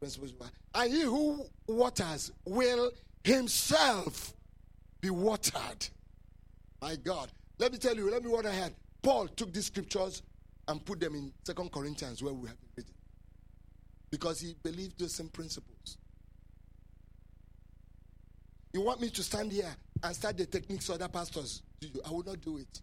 [0.00, 0.32] principles.
[0.74, 2.90] And he who waters will
[3.22, 4.32] himself
[5.00, 5.88] be watered.
[6.80, 7.30] My God.
[7.58, 8.74] Let me tell you, let me what I had.
[9.02, 10.22] Paul took these scriptures
[10.68, 12.94] and put them in Second Corinthians where we have been reading.
[14.10, 15.75] Because he believed the same principles.
[18.76, 21.88] You want me to stand here and start the techniques other pastors do?
[22.04, 22.82] I will not do it.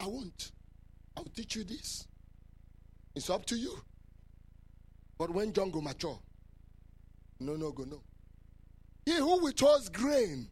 [0.00, 0.50] I won't.
[1.16, 2.08] I'll teach you this.
[3.14, 3.72] It's up to you.
[5.16, 6.18] But when John go mature,
[7.38, 8.02] no, no, go no.
[9.06, 10.48] He who withholds grain,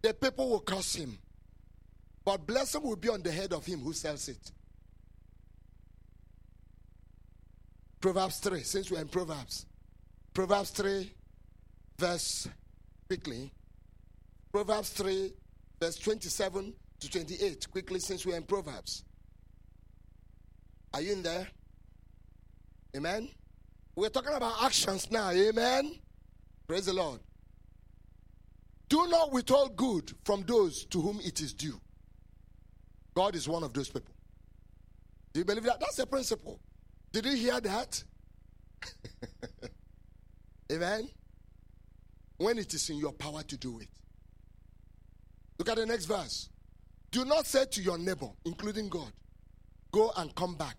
[0.00, 1.18] the people will curse him.
[2.24, 4.52] But blessing will be on the head of him who sells it.
[8.00, 9.66] Proverbs 3, since we're in Proverbs.
[10.32, 11.12] Proverbs 3,
[11.98, 12.48] verse,
[13.06, 13.52] quickly.
[14.52, 15.32] Proverbs 3,
[15.80, 19.04] verse 27 to 28, quickly, since we're in Proverbs.
[20.92, 21.48] Are you in there?
[22.96, 23.28] Amen?
[23.96, 25.30] We're talking about actions now.
[25.30, 25.98] Amen?
[26.66, 27.20] Praise the Lord.
[28.88, 31.80] Do not withhold good from those to whom it is due.
[33.14, 34.14] God is one of those people.
[35.32, 35.80] Do you believe that?
[35.80, 36.60] That's a principle.
[37.12, 38.04] Did you hear that?
[40.72, 41.08] Amen.
[42.44, 43.88] When it is in your power to do it.
[45.56, 46.50] Look at the next verse.
[47.10, 49.10] Do not say to your neighbor, including God,
[49.90, 50.76] go and come back,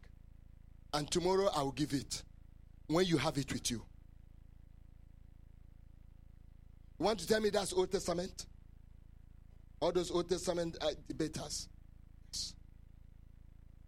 [0.94, 2.22] and tomorrow I will give it
[2.86, 3.84] when you have it with you.
[7.00, 8.46] You want to tell me that's Old Testament?
[9.80, 11.68] All those Old Testament uh, debaters.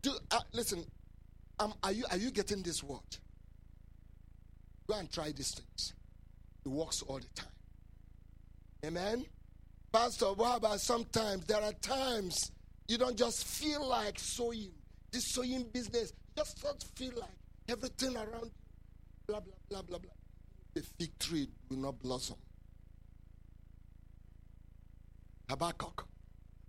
[0.01, 0.84] Do, uh, listen,
[1.59, 3.17] um, are, you, are you getting this word?
[4.88, 5.93] Go and try these things.
[6.65, 7.51] It works all the time.
[8.88, 9.26] Amen?
[9.92, 11.46] Pastor, what about sometimes?
[11.46, 12.52] There are times
[12.88, 14.72] you don't just feel like sowing.
[15.12, 17.30] This sowing business, just don't feel like
[17.70, 18.52] everything around you,
[19.28, 20.12] blah, blah, blah, blah, blah.
[20.74, 22.38] The fig tree will not blossom.
[25.50, 26.06] Habakkuk.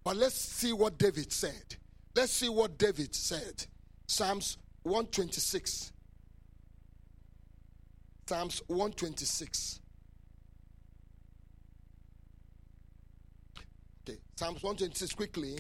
[0.05, 1.77] But let's see what David said.
[2.15, 3.67] Let's see what David said.
[4.07, 5.93] Psalms 126.
[8.27, 9.81] Psalms 126.
[14.09, 15.59] Okay, Psalms 126 quickly,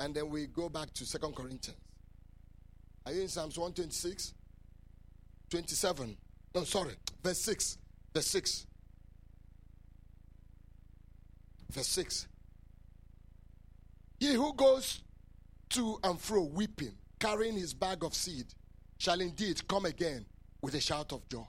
[0.00, 1.78] and then we go back to Second Corinthians.
[3.04, 4.32] Are you in Psalms 126?
[5.50, 6.16] 27.
[6.54, 6.94] No, sorry.
[7.22, 7.76] Verse 6.
[8.14, 8.66] Verse 6.
[11.70, 12.28] Verse 6.
[14.18, 15.02] He who goes
[15.68, 18.46] to and fro weeping, carrying his bag of seed,
[18.96, 20.24] shall indeed come again
[20.62, 21.44] with a shout of joy,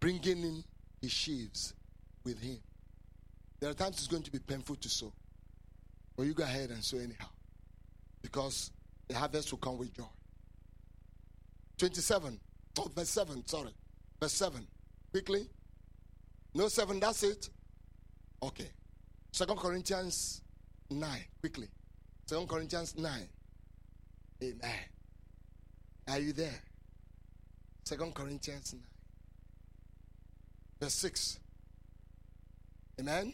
[0.00, 0.64] bringing in
[1.02, 1.74] his sheaves
[2.24, 2.60] with him.
[3.60, 5.12] There are times it's going to be painful to sow,
[6.20, 7.28] but you go ahead and sow anyhow,
[8.20, 8.72] because
[9.08, 10.04] the harvest will come with joy.
[11.78, 12.38] 27,
[12.78, 13.70] oh, verse 7, sorry,
[14.20, 14.66] verse 7,
[15.12, 15.48] quickly.
[16.52, 17.48] No 7, that's it.
[18.42, 18.68] Okay.
[19.32, 20.42] Second Corinthians
[20.90, 21.10] 9,
[21.40, 21.68] quickly.
[22.26, 23.12] Second Corinthians 9.
[24.42, 24.78] Amen.
[26.06, 26.60] Are you there?
[27.84, 28.82] Second Corinthians 9.
[30.80, 31.40] Verse 6.
[33.00, 33.32] Amen.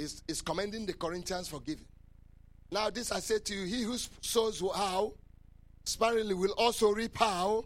[0.00, 1.84] Is is commending the Corinthians for giving.
[2.72, 5.12] Now, this I say to you: He who sows how
[5.84, 7.64] sparingly will also reap how.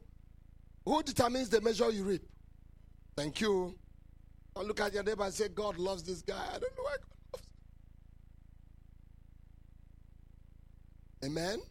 [0.84, 2.22] Who determines the measure you reap?
[3.16, 3.74] Thank you.
[4.54, 6.44] Or look at your neighbor and say, God loves this guy.
[6.46, 7.46] I don't know why God loves
[11.22, 11.30] him.
[11.30, 11.62] Amen.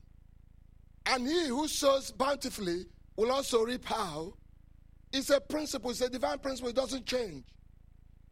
[1.06, 2.86] And he who sows bountifully
[3.16, 4.34] will also reap how.
[5.12, 7.44] It's a principle, it's a divine principle, it doesn't change.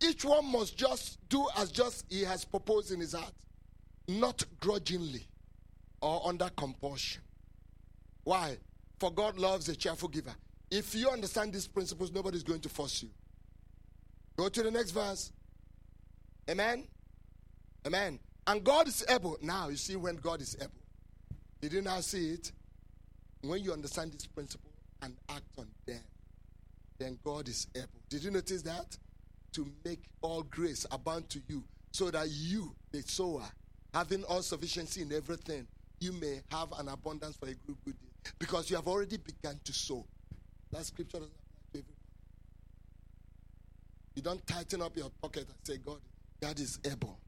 [0.01, 3.33] Each one must just do as just he has proposed in his heart,
[4.07, 5.27] not grudgingly
[6.01, 7.21] or under compulsion.
[8.23, 8.57] Why?
[8.99, 10.33] For God loves a cheerful giver.
[10.71, 13.09] If you understand these principles, nobody's going to force you.
[14.37, 15.31] Go to the next verse.
[16.49, 16.87] Amen.
[17.85, 18.19] Amen.
[18.47, 19.37] And God is able.
[19.41, 20.71] Now, you see when God is able.
[21.61, 22.51] Did you now see it?
[23.41, 24.71] When you understand this principle
[25.01, 26.01] and act on them,
[26.97, 27.87] then God is able.
[28.09, 28.97] Did you notice that?
[29.53, 33.43] To make all grace abound to you, so that you, the sower,
[33.93, 35.67] having all sufficiency in everything,
[35.99, 38.33] you may have an abundance for a good, good deed.
[38.39, 40.05] Because you have already begun to sow.
[40.71, 41.95] That scripture doesn't apply to everybody.
[44.15, 45.99] You don't tighten up your pocket and say, God,
[46.41, 47.19] God is able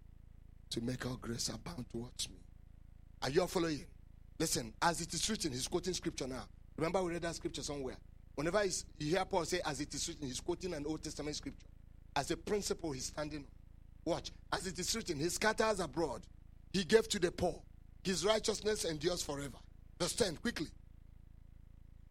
[0.69, 2.37] to make all grace abound towards me.
[3.21, 3.85] Are you following?
[4.39, 6.45] Listen, as it is written, he's quoting scripture now.
[6.77, 7.97] Remember, we read that scripture somewhere.
[8.35, 11.67] Whenever you hear Paul say, as it is written, he's quoting an Old Testament scripture.
[12.15, 13.45] As a principle, he's standing on.
[14.05, 14.31] Watch.
[14.51, 16.23] As it is written, he scatters abroad.
[16.73, 17.61] He gave to the poor.
[18.03, 19.57] His righteousness endures forever.
[19.99, 20.67] Verse 10, quickly.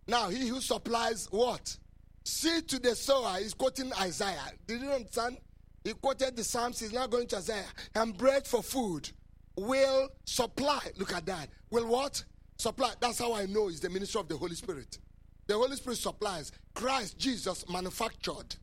[0.06, 1.76] Now, he who supplies what?
[2.24, 4.52] Seed to the sower is quoting Isaiah.
[4.66, 5.36] Did you understand?
[5.84, 7.66] He quoted the Psalms, he's now going to Isaiah.
[7.94, 9.10] And bread for food
[9.56, 10.80] will supply.
[10.96, 11.48] Look at that.
[11.70, 12.24] Will what?
[12.56, 12.92] Supply.
[13.00, 14.98] That's how I know it's the ministry of the Holy Spirit.
[15.46, 16.52] The Holy Spirit supplies.
[16.74, 18.54] Christ Jesus manufactured.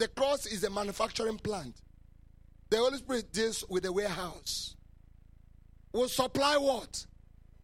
[0.00, 1.74] The cross is a manufacturing plant.
[2.70, 4.74] The Holy Spirit deals with the warehouse.
[5.92, 7.04] will supply what?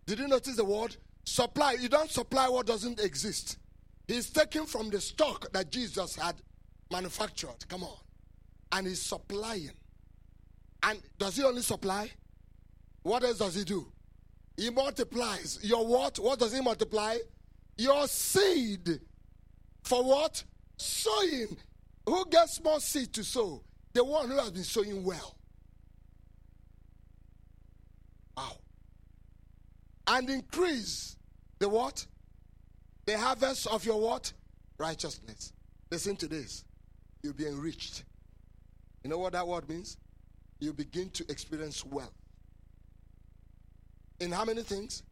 [0.05, 0.95] Did you notice the word?
[1.25, 1.79] Supply.
[1.81, 3.57] You don't supply what doesn't exist.
[4.07, 6.35] He's taking from the stock that Jesus had
[6.93, 7.67] manufactured.
[7.69, 7.97] Come on.
[8.71, 9.73] And he's supplying.
[10.83, 12.11] And does he only supply?
[13.03, 13.91] What else does he do?
[14.59, 15.59] He multiplies.
[15.63, 16.19] Your what?
[16.19, 17.17] What does he multiply?
[17.79, 19.01] Your seed.
[19.85, 20.45] For what?
[20.77, 21.57] Sowing.
[22.07, 23.63] Who gets more seed to sow?
[23.93, 25.37] The one who has been sowing well.
[28.37, 28.59] Wow.
[30.07, 31.17] And increase
[31.59, 32.07] the what?
[33.07, 34.33] The harvest of your what?
[34.79, 35.53] Righteousness.
[35.91, 36.65] Listen to this.
[37.23, 38.05] You'll be enriched.
[39.03, 39.97] You know what that word means?
[40.61, 42.13] You begin to experience wealth.
[44.21, 45.03] In how many things?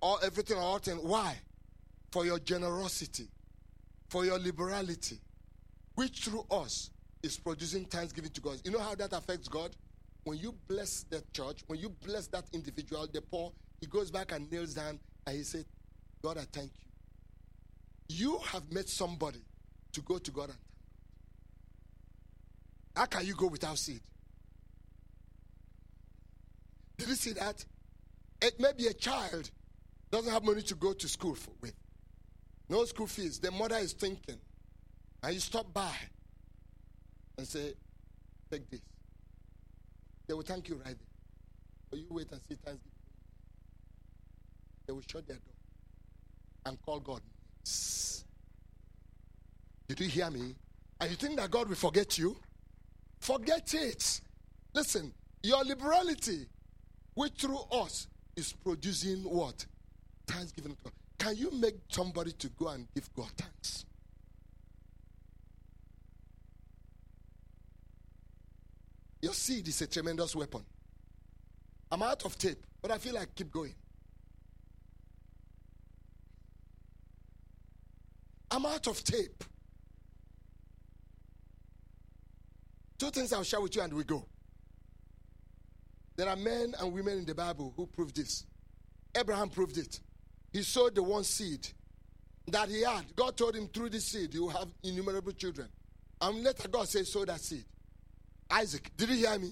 [0.00, 1.00] All everything all things.
[1.02, 1.36] Why?
[2.10, 3.28] For your generosity,
[4.08, 5.20] for your liberality,
[5.94, 6.90] which through us
[7.22, 8.60] is producing thanksgiving to God.
[8.64, 9.74] You know how that affects God?
[10.24, 14.32] When you bless that church, when you bless that individual, the poor, he goes back
[14.32, 15.64] and kneels down and he said,
[16.22, 18.16] God, I thank you.
[18.16, 19.40] You have met somebody
[19.92, 20.60] to go to God and thank
[22.94, 23.00] God.
[23.00, 24.00] How can you go without seed?
[26.98, 27.64] Did you see that?
[28.42, 29.50] Eh, it may be a child
[30.12, 31.74] doesn't have money to go to school for, with.
[32.68, 33.40] No school fees.
[33.40, 34.36] The mother is thinking.
[35.22, 35.94] And you stop by
[37.38, 37.74] and say,
[38.50, 38.80] take this.
[40.26, 40.96] They will thank you right there.
[41.90, 42.90] But you wait and see Thanksgiving.
[44.86, 45.54] They will shut their door
[46.66, 47.20] and call God.
[49.88, 50.54] Did you hear me?
[51.00, 52.36] And you think that God will forget you?
[53.20, 54.20] Forget it.
[54.74, 55.12] Listen,
[55.42, 56.46] your liberality,
[57.14, 58.06] which through us
[58.36, 59.66] is producing what?
[60.26, 60.76] Thanksgiving.
[61.18, 63.84] Can you make somebody to go and give God thanks?
[69.22, 70.64] Your seed is a tremendous weapon.
[71.90, 73.74] I'm out of tape, but I feel like keep going.
[78.50, 79.44] I'm out of tape.
[82.98, 84.24] Two things I'll share with you and we go.
[86.16, 88.44] There are men and women in the Bible who prove this.
[89.14, 90.00] Abraham proved it.
[90.52, 91.66] He sowed the one seed
[92.48, 93.14] that he had.
[93.14, 95.68] God told him through this seed you will have innumerable children.
[96.20, 97.64] And later God said, sow that seed.
[98.52, 99.50] Isaac, did you hear me?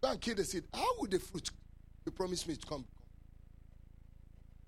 [0.00, 0.64] Go and kill the seed.
[0.72, 1.50] How would the fruit
[2.06, 2.84] you promised me to come?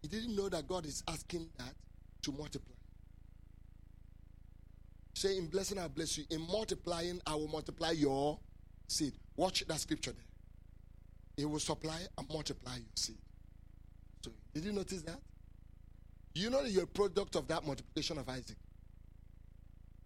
[0.03, 1.75] He didn't know that God is asking that
[2.23, 2.75] to multiply.
[5.15, 6.25] Say, in blessing, I'll bless you.
[6.31, 8.39] In multiplying, I will multiply your
[8.89, 9.13] seed.
[9.37, 10.25] Watch that scripture there.
[11.37, 13.19] He will supply and multiply your seed.
[14.25, 15.19] So, did you notice that?
[16.35, 18.57] You know that you're a product of that multiplication of Isaac.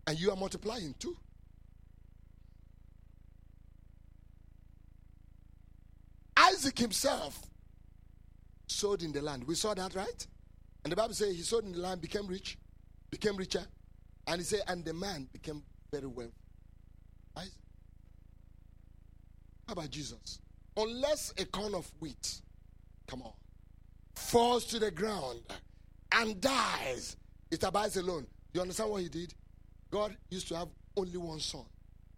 [0.07, 1.17] And you are multiplying too.
[6.45, 7.41] Isaac himself
[8.67, 9.45] sowed in the land.
[9.47, 10.27] We saw that, right?
[10.83, 12.59] And the Bible says he sowed in the land, became rich,
[13.11, 13.65] became richer.
[14.27, 16.33] And he said, and the man became very wealthy.
[17.37, 17.53] Isaac.
[19.67, 20.41] How about Jesus?
[20.77, 22.41] Unless a corn of wheat,
[23.07, 23.33] come on,
[24.15, 25.41] falls to the ground
[26.13, 27.17] and dies,
[27.51, 28.27] it abides alone.
[28.53, 29.35] Do you understand what he did?
[29.91, 31.65] God used to have only one son,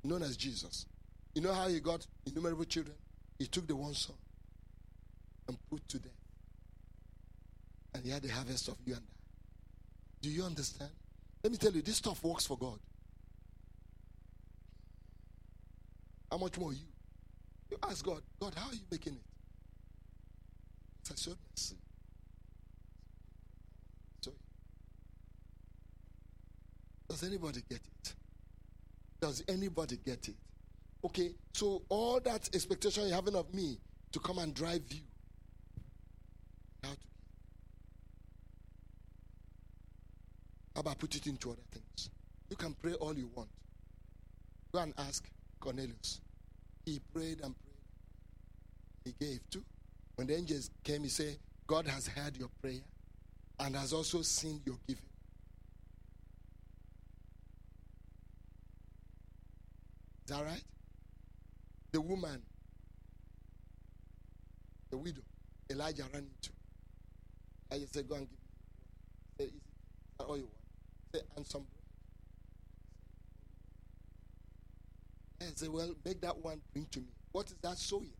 [0.02, 0.86] known as Jesus.
[1.34, 2.96] You know how he got innumerable children?
[3.38, 4.16] He took the one son
[5.48, 6.12] and put to death.
[7.94, 9.16] And he had the harvest of you and I.
[10.22, 10.90] Do you understand?
[11.42, 12.78] Let me tell you, this stuff works for God.
[16.30, 16.80] How much more you?
[17.70, 19.20] You ask God, God, how are you making it?
[21.10, 21.76] I showed mercy.
[24.20, 24.36] Sorry.
[27.08, 28.14] Does anybody get it?
[29.20, 30.34] Does anybody get it?
[31.04, 33.78] Okay, so all that expectation you're having of me
[34.12, 35.00] to come and drive you.
[36.82, 36.96] How to
[40.74, 42.10] How about put it into other things?
[42.50, 43.48] You can pray all you want.
[44.72, 45.28] Go and ask
[45.60, 46.20] Cornelius.
[46.84, 47.76] He prayed and prayed.
[49.04, 49.62] He gave too.
[50.16, 51.36] When the angels came, he said,
[51.66, 52.80] God has heard your prayer
[53.60, 55.02] and has also seen your giving.
[60.24, 60.62] Is that right?
[61.96, 62.42] The woman,
[64.90, 65.22] the widow,
[65.70, 66.50] Elijah ran into.
[67.72, 68.46] I said, Go and give me.
[69.38, 70.52] Say, Is it all you want?
[71.14, 71.62] Say, and some
[75.40, 75.48] bread.
[75.48, 77.06] I said, Well, make that one bring to me.
[77.32, 78.12] What is that sowing?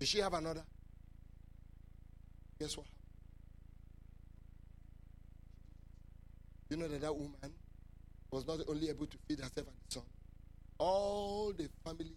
[0.00, 0.64] Did she have another?
[2.58, 2.86] Guess what?
[6.70, 7.36] You know that that woman
[8.32, 10.02] was not only able to feed herself and the son,
[10.76, 12.16] all the family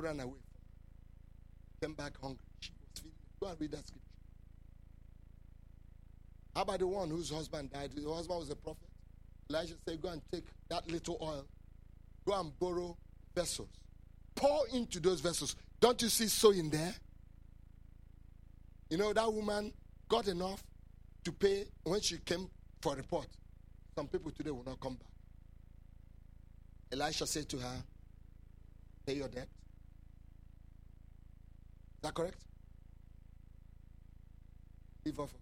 [0.00, 0.38] ran away
[1.80, 2.42] Came back hungry.
[2.60, 3.12] She was feeding.
[3.40, 4.04] Go and read that scripture.
[6.54, 7.92] How about the one whose husband died?
[7.94, 8.88] The husband was a prophet.
[9.48, 11.46] Elijah said, Go and take that little oil,
[12.26, 12.96] go and borrow
[13.34, 13.68] vessels,
[14.34, 15.54] pour into those vessels.
[15.80, 16.94] Don't you see so in there?
[18.90, 19.72] You know, that woman
[20.08, 20.64] got enough
[21.24, 22.48] to pay when she came
[22.80, 23.28] for report.
[23.94, 25.06] Some people today will not come back.
[26.90, 27.76] Elisha said to her,
[29.06, 29.48] Pay your debt.
[31.98, 32.44] Is that correct?
[35.04, 35.34] Leave off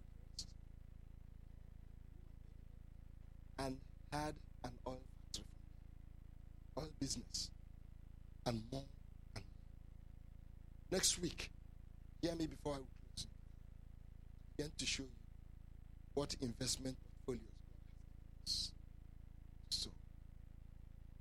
[3.59, 3.77] and
[4.13, 4.35] had
[4.65, 5.45] an oil factory
[6.79, 7.51] oil business,
[8.47, 8.85] and more
[9.35, 10.99] and more.
[10.99, 11.51] Next week,
[12.23, 13.27] hear me before I close.
[13.27, 15.09] I begin to show you
[16.15, 16.97] what investment
[17.27, 18.71] portfolios God has.
[19.71, 19.91] So,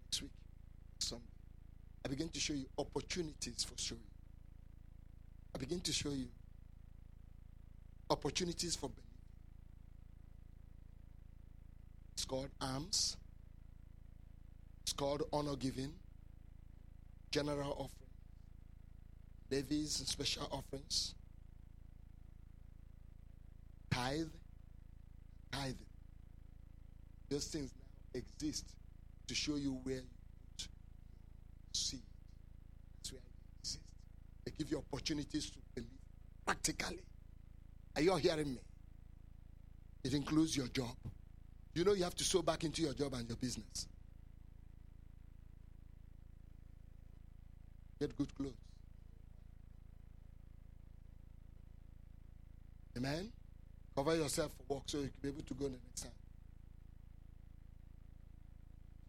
[0.05, 0.31] next week,
[0.99, 1.23] Sunday,
[2.05, 4.14] I begin to show you opportunities for showing.
[5.55, 6.27] I begin to show you
[8.09, 9.05] opportunities for believing.
[12.11, 13.15] It's called alms.
[14.83, 15.93] It's called honor giving,
[17.31, 18.09] general offering,
[19.49, 21.15] levies special offerings,
[23.89, 24.27] tithe,
[25.53, 25.77] tithing.
[27.29, 28.65] Those things now exist
[29.27, 30.01] to show you where you
[30.57, 30.69] put your
[31.71, 32.01] seed.
[32.97, 33.79] That's where it exists.
[34.45, 35.89] They give you opportunities to believe
[36.45, 36.99] practically.
[37.95, 38.59] Are you hearing me?
[40.03, 40.95] It includes your job.
[41.73, 43.87] You know you have to sow back into your job and your business.
[47.99, 48.53] Get good clothes.
[52.97, 53.31] Amen.
[53.95, 56.11] Cover yourself for work so you can be able to go the next time.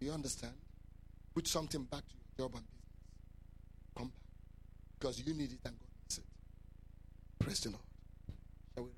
[0.01, 0.55] Do you understand?
[1.34, 2.76] Put something back to your job and.
[4.99, 6.25] Because you need it and God needs it.
[7.39, 7.83] Praise the Lord.
[8.75, 8.97] Shall we rise?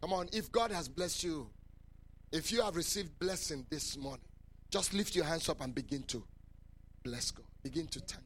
[0.00, 1.48] Come on, if God has blessed you,
[2.32, 4.24] if you have received blessing this morning,
[4.70, 6.22] just lift your hands up and begin to
[7.02, 7.46] bless God.
[7.62, 8.22] Begin to thank